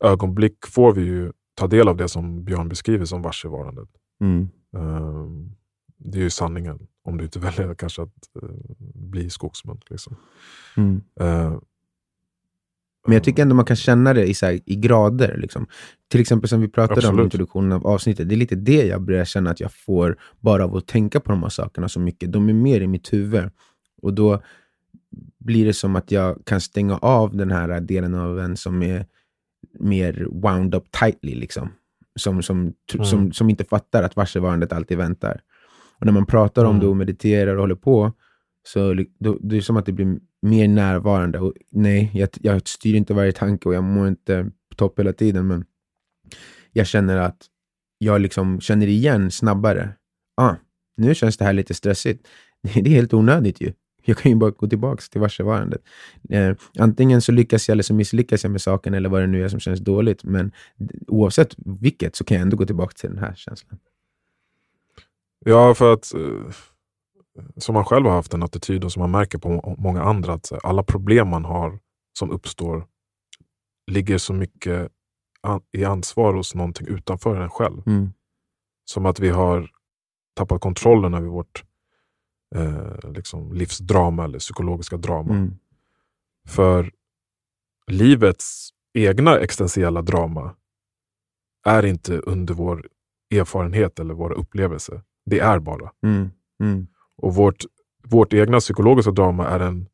ögonblick 0.00 0.66
får 0.66 0.92
vi 0.92 1.02
ju 1.02 1.32
ta 1.54 1.66
del 1.66 1.88
av 1.88 1.96
det 1.96 2.08
som 2.08 2.44
Björn 2.44 2.68
beskriver 2.68 3.04
som 3.04 3.22
varsevarandet. 3.22 3.88
Mm. 4.20 4.48
Ehm, 4.76 5.52
det 5.96 6.18
är 6.18 6.22
ju 6.22 6.30
sanningen. 6.30 6.86
Om 7.04 7.18
du 7.18 7.24
inte 7.24 7.38
väljer 7.48 7.74
kanske 7.74 8.02
att 8.02 8.36
eh, 8.42 8.48
bli 8.94 9.30
skogsmunk. 9.30 9.90
Liksom. 9.90 10.16
Mm. 10.76 11.02
Men 13.06 13.14
jag 13.14 13.24
tycker 13.24 13.42
ändå 13.42 13.54
man 13.54 13.64
kan 13.64 13.76
känna 13.76 14.14
det 14.14 14.26
i, 14.26 14.34
så 14.34 14.46
här, 14.46 14.60
i 14.66 14.76
grader. 14.76 15.36
Liksom. 15.38 15.66
Till 16.10 16.20
exempel 16.20 16.48
som 16.48 16.60
vi 16.60 16.68
pratade 16.68 16.94
om 17.00 17.04
i 17.04 17.06
Absolut. 17.08 17.24
introduktionen 17.24 17.72
av 17.72 17.86
avsnittet. 17.86 18.28
Det 18.28 18.34
är 18.34 18.36
lite 18.36 18.54
det 18.56 18.86
jag 18.86 19.02
börjar 19.02 19.24
känna 19.24 19.50
att 19.50 19.60
jag 19.60 19.72
får 19.72 20.16
bara 20.40 20.64
av 20.64 20.76
att 20.76 20.86
tänka 20.86 21.20
på 21.20 21.30
de 21.30 21.42
här 21.42 21.48
sakerna 21.50 21.88
så 21.88 22.00
mycket. 22.00 22.32
De 22.32 22.48
är 22.48 22.52
mer 22.52 22.80
i 22.80 22.86
mitt 22.86 23.12
huvud. 23.12 23.50
Och 24.02 24.14
då 24.14 24.42
blir 25.38 25.66
det 25.66 25.72
som 25.72 25.96
att 25.96 26.10
jag 26.10 26.42
kan 26.46 26.60
stänga 26.60 26.96
av 26.96 27.36
den 27.36 27.50
här 27.50 27.80
delen 27.80 28.14
av 28.14 28.40
en 28.40 28.56
som 28.56 28.82
är 28.82 29.06
mer 29.80 30.26
wound 30.30 30.74
up 30.74 30.84
tightly. 30.90 31.34
Liksom. 31.34 31.68
Som, 32.18 32.42
som, 32.42 32.72
Mm. 32.94 33.04
som, 33.06 33.32
som 33.32 33.50
inte 33.50 33.64
fattar 33.64 34.02
att 34.02 34.16
varsevarandet 34.16 34.72
alltid 34.72 34.98
väntar. 34.98 35.40
Och 36.00 36.06
när 36.06 36.12
man 36.12 36.26
pratar 36.26 36.64
om 36.64 36.70
Mm. 36.70 36.80
det 36.80 36.86
och 36.86 36.96
mediterar 36.96 37.54
och 37.54 37.60
håller 37.60 37.74
på, 37.74 38.12
så 38.66 39.04
då, 39.18 39.38
det 39.40 39.56
är 39.56 39.60
som 39.60 39.76
att 39.76 39.86
det 39.86 39.92
blir 39.92 40.18
mer 40.42 40.68
närvarande. 40.68 41.38
Och 41.38 41.52
nej, 41.70 42.10
jag, 42.14 42.28
jag 42.40 42.68
styr 42.68 42.94
inte 42.94 43.14
varje 43.14 43.32
tanke 43.32 43.68
och 43.68 43.74
jag 43.74 43.84
mår 43.84 44.08
inte 44.08 44.50
på 44.68 44.74
topp 44.76 44.98
hela 44.98 45.12
tiden, 45.12 45.46
men 45.46 45.64
jag 46.72 46.86
känner 46.86 47.16
att 47.16 47.46
jag 47.98 48.20
liksom 48.20 48.60
känner 48.60 48.86
igen 48.86 49.30
snabbare. 49.30 49.92
Ah, 50.36 50.54
nu 50.96 51.14
känns 51.14 51.36
det 51.36 51.44
här 51.44 51.52
lite 51.52 51.74
stressigt. 51.74 52.26
Det 52.74 52.80
är 52.80 52.88
helt 52.88 53.14
onödigt 53.14 53.60
ju. 53.60 53.72
Jag 54.04 54.18
kan 54.18 54.32
ju 54.32 54.36
bara 54.36 54.50
gå 54.50 54.66
tillbaka 54.68 55.02
till 55.10 55.20
varsevarandet. 55.20 55.82
Eh, 56.28 56.56
antingen 56.78 57.22
så 57.22 57.32
lyckas 57.32 57.68
jag 57.68 57.72
eller 57.72 57.82
så 57.82 57.94
misslyckas 57.94 58.44
jag 58.44 58.50
med 58.50 58.60
saken 58.60 58.94
eller 58.94 59.08
vad 59.08 59.20
det 59.20 59.26
nu 59.26 59.44
är 59.44 59.48
som 59.48 59.60
känns 59.60 59.80
dåligt. 59.80 60.24
Men 60.24 60.52
oavsett 61.06 61.54
vilket 61.56 62.16
så 62.16 62.24
kan 62.24 62.34
jag 62.34 62.42
ändå 62.42 62.56
gå 62.56 62.66
tillbaka 62.66 62.92
till 62.92 63.10
den 63.10 63.18
här 63.18 63.34
känslan. 63.34 63.78
Ja, 65.44 65.74
för 65.74 65.92
att 65.92 66.14
eh, 66.14 66.54
som 67.56 67.74
man 67.74 67.84
själv 67.84 68.06
har 68.06 68.12
haft 68.14 68.34
en 68.34 68.42
attityd 68.42 68.84
och 68.84 68.92
som 68.92 69.00
man 69.00 69.10
märker 69.10 69.38
på 69.38 69.48
må- 69.48 69.76
många 69.78 70.02
andra, 70.02 70.32
att 70.32 70.52
alla 70.64 70.82
problem 70.82 71.28
man 71.28 71.44
har 71.44 71.78
som 72.18 72.30
uppstår 72.30 72.86
ligger 73.90 74.18
så 74.18 74.32
mycket 74.32 74.92
an- 75.40 75.62
i 75.72 75.84
ansvar 75.84 76.34
hos 76.34 76.54
någonting 76.54 76.86
utanför 76.86 77.36
en 77.36 77.50
själv. 77.50 77.82
Mm. 77.86 78.12
Som 78.84 79.06
att 79.06 79.20
vi 79.20 79.28
har 79.28 79.70
tappat 80.36 80.60
kontrollen 80.60 81.14
över 81.14 81.28
vårt 81.28 81.64
eh, 82.54 83.10
liksom 83.12 83.52
livsdrama 83.52 84.24
eller 84.24 84.38
psykologiska 84.38 84.96
drama. 84.96 85.34
Mm. 85.34 85.54
För 86.48 86.92
livets 87.86 88.70
egna 88.94 89.38
existentiella 89.38 90.02
drama 90.02 90.54
är 91.66 91.84
inte 91.86 92.18
under 92.18 92.54
vår 92.54 92.88
erfarenhet 93.34 93.98
eller 94.00 94.14
våra 94.14 94.34
upplevelser. 94.34 95.02
Det 95.26 95.38
är 95.38 95.58
bara. 95.58 95.92
Mm. 96.62 96.86
Och 97.22 97.34
vårt, 97.34 97.64
vårt 98.04 98.32
egna 98.32 98.60
psykologiska 98.60 99.10
drama 99.10 99.46
är 99.46 99.60
en, 99.60 99.86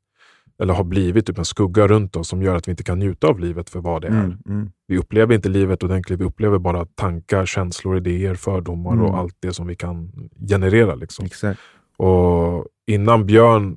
eller 0.62 0.74
har 0.74 0.84
blivit 0.84 1.26
typ 1.26 1.38
en 1.38 1.44
skugga 1.44 1.86
runt 1.88 2.16
oss 2.16 2.28
som 2.28 2.42
gör 2.42 2.56
att 2.56 2.68
vi 2.68 2.70
inte 2.70 2.84
kan 2.84 2.98
njuta 2.98 3.26
av 3.26 3.40
livet 3.40 3.70
för 3.70 3.80
vad 3.80 4.02
det 4.02 4.08
är. 4.08 4.24
Mm. 4.24 4.38
Mm. 4.48 4.70
Vi 4.86 4.98
upplever 4.98 5.34
inte 5.34 5.48
livet 5.48 5.82
ordentligt, 5.82 6.20
vi 6.20 6.24
upplever 6.24 6.58
bara 6.58 6.86
tankar, 6.86 7.46
känslor, 7.46 7.96
idéer, 7.96 8.34
fördomar 8.34 8.92
Mm. 8.92 9.04
och 9.04 9.18
allt 9.18 9.36
det 9.40 9.52
som 9.52 9.66
vi 9.66 9.76
kan 9.76 10.12
generera. 10.48 10.94
Liksom. 10.94 11.24
Exakt. 11.26 11.60
Och 11.96 12.66
innan 12.86 13.26
Björn 13.26 13.76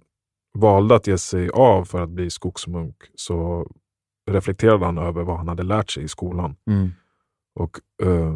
valde 0.54 0.96
att 0.96 1.08
ge 1.08 1.18
sig 1.18 1.50
av 1.50 1.86
för 1.86 2.02
att 2.02 2.10
bli 2.10 2.30
skogsmunk 2.30 2.96
så 3.16 3.68
reflekterade 4.32 4.86
han 4.86 4.98
över 4.98 5.24
vad 5.24 5.38
han 5.38 5.48
hade 5.48 5.64
lärt 5.64 5.92
sig 5.92 6.04
i 6.04 6.08
skolan. 6.08 6.56
Mm. 6.70 6.90
Och 7.56 7.80
eh, 8.04 8.36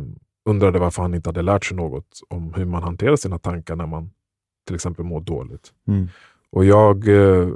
undrade 0.50 0.80
varför 0.80 1.02
han 1.02 1.14
inte 1.14 1.30
hade 1.30 1.42
lärt 1.42 1.66
sig 1.66 1.78
något 1.78 2.22
om 2.30 2.54
hur 2.54 2.66
man 2.66 2.84
hanterar 2.84 3.16
sina 3.16 3.40
tankar 3.40 3.76
när 3.76 3.86
man 3.88 4.12
till 4.70 4.76
exempel 4.76 5.06
mår 5.06 5.22
dåligt. 5.22 5.74
Mm. 5.88 6.10
Och 6.52 6.66
jag, 6.66 7.08
eh, 7.08 7.50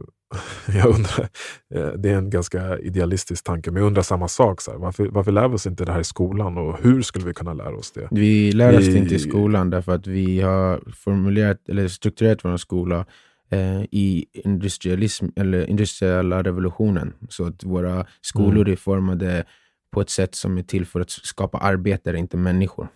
jag 0.68 0.86
undrar, 0.86 1.30
eh, 1.76 1.88
det 1.88 2.10
är 2.10 2.18
en 2.18 2.30
ganska 2.30 2.80
idealistisk 2.80 3.44
tanke, 3.44 3.72
men 3.72 3.82
jag 3.82 3.88
undrar 3.88 4.04
samma 4.04 4.28
sak. 4.28 4.62
Så 4.62 4.72
här, 4.72 4.78
varför, 4.78 5.06
varför 5.08 5.32
lär 5.32 5.48
vi 5.48 5.56
oss 5.56 5.68
inte 5.68 5.86
det 5.86 5.92
här 5.92 6.00
i 6.00 6.04
skolan 6.04 6.58
och 6.58 6.80
hur 6.82 7.02
skulle 7.02 7.26
vi 7.26 7.34
kunna 7.34 7.54
lära 7.54 7.76
oss 7.76 7.92
det? 7.92 8.08
Vi 8.12 8.52
lär 8.52 8.78
oss 8.78 8.86
det 8.86 8.98
inte 8.98 9.16
i 9.16 9.20
skolan 9.20 9.70
därför 9.70 9.96
att 9.96 10.08
vi 10.08 10.42
har 10.42 10.82
formulerat 10.96 11.70
eller 11.70 11.88
strukturerat 11.88 12.46
vår 12.46 12.58
skola 12.58 13.06
eh, 13.50 13.84
i 13.92 14.26
industrialism, 14.34 15.26
eller 15.36 15.70
industriella 15.70 16.44
revolutionen. 16.44 17.14
Så 17.30 17.46
att 17.46 17.64
våra 17.64 18.06
skolor 18.22 18.62
Mm. 18.62 18.72
är 18.72 18.76
formade 18.76 19.46
på 19.92 20.02
ett 20.02 20.10
sätt 20.10 20.36
som 20.36 20.58
är 20.58 20.64
till 20.64 20.86
för 20.86 21.00
att 21.00 21.10
skapa 21.10 21.58
arbetare, 21.58 22.18
inte 22.18 22.38
människor. 22.38 22.88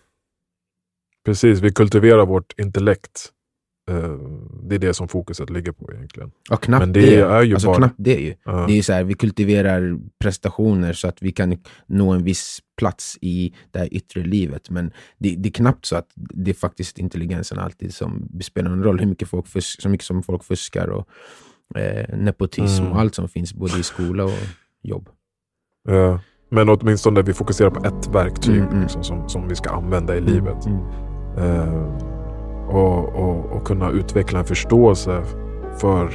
Precis, 1.25 1.59
vi 1.59 1.71
kultiverar 1.71 2.25
vårt 2.25 2.59
intellekt 2.59 3.33
det 4.63 4.75
är 4.75 4.79
det 4.79 4.93
som 4.93 5.07
fokuset 5.07 5.49
ligger 5.49 5.71
på 5.71 5.91
egentligen. 5.93 6.31
Och 6.51 6.63
knappt 6.63 6.81
Men 6.85 6.93
det 6.93 7.01
det, 7.01 7.15
är 7.15 7.41
ju 7.43 7.53
alltså 7.53 7.67
bara- 7.67 7.77
knappt 7.77 7.95
det 7.97 8.15
ju. 8.19 8.35
Ja. 8.45 8.65
Det 8.67 8.77
är 8.77 8.81
så 8.81 8.93
här, 8.93 9.03
vi 9.03 9.13
kultiverar 9.13 9.97
prestationer 10.19 10.93
så 10.93 11.07
att 11.07 11.21
vi 11.21 11.31
kan 11.31 11.57
nå 11.87 12.11
en 12.11 12.23
viss 12.23 12.59
plats 12.77 13.17
i 13.21 13.53
det 13.71 13.79
här 13.79 13.93
yttre 13.93 14.23
livet. 14.23 14.69
Men 14.69 14.91
det, 15.17 15.35
det 15.37 15.49
är 15.49 15.53
knappt 15.53 15.85
så 15.85 15.95
att 15.95 16.07
det 16.15 16.51
är 16.51 16.55
faktiskt 16.55 16.99
intelligensen 16.99 17.59
alltid 17.59 17.93
som 17.93 18.29
spelar 18.41 18.71
en 18.71 18.83
roll. 18.83 18.99
Hur 18.99 19.07
mycket, 19.07 19.27
folk 19.29 19.47
fusk, 19.47 19.81
så 19.81 19.89
mycket 19.89 20.05
som 20.07 20.23
folk 20.23 20.43
fuskar 20.43 20.87
och 20.87 21.07
eh, 21.79 22.17
nepotism 22.17 22.81
Mm. 22.83 22.91
och 22.93 22.99
allt 22.99 23.15
som 23.15 23.29
finns 23.29 23.53
både 23.53 23.79
i 23.79 23.83
skola 23.83 24.23
och 24.23 24.31
jobb. 24.83 25.09
Eh, 25.89 26.19
men 26.49 26.69
åtminstone 26.69 27.21
vi 27.21 27.33
fokuserar 27.33 27.69
på 27.69 27.85
ett 27.87 28.07
verktyg 28.15 28.55
Mm, 28.55 28.67
mm. 28.69 28.81
Liksom, 28.81 29.03
som, 29.03 29.29
som 29.29 29.47
vi 29.47 29.55
ska 29.55 29.69
använda 29.69 30.17
i 30.17 30.21
livet. 30.21 30.65
Mm. 30.65 30.79
Eh, 31.37 32.16
och, 32.67 33.15
och, 33.15 33.45
och 33.51 33.63
kunna 33.67 33.89
utveckla 33.89 34.39
en 34.39 34.45
förståelse 34.45 35.21
för 35.77 36.05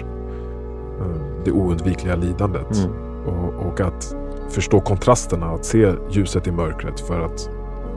eh, 1.01 1.07
det 1.45 1.51
oundvikliga 1.53 2.17
lidandet. 2.17 2.77
Mm. 2.85 2.93
Och, 3.27 3.67
och 3.67 3.81
att 3.81 4.17
förstå 4.49 4.81
kontrasterna, 4.81 5.47
att 5.47 5.65
se 5.65 5.93
ljuset 6.11 6.47
i 6.47 6.53
mörkret. 6.53 7.01
För 7.01 7.21
att 7.21 7.51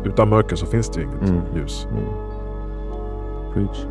utan 0.03 0.29
mörker 0.29 0.55
så 0.55 0.65
finns 0.65 0.89
det 0.89 1.01
ju 1.01 1.07
inget 1.07 1.29
Mm. 1.29 1.41
ljus. 1.55 1.87
Mm. 1.91 2.03
Preach. 3.53 3.85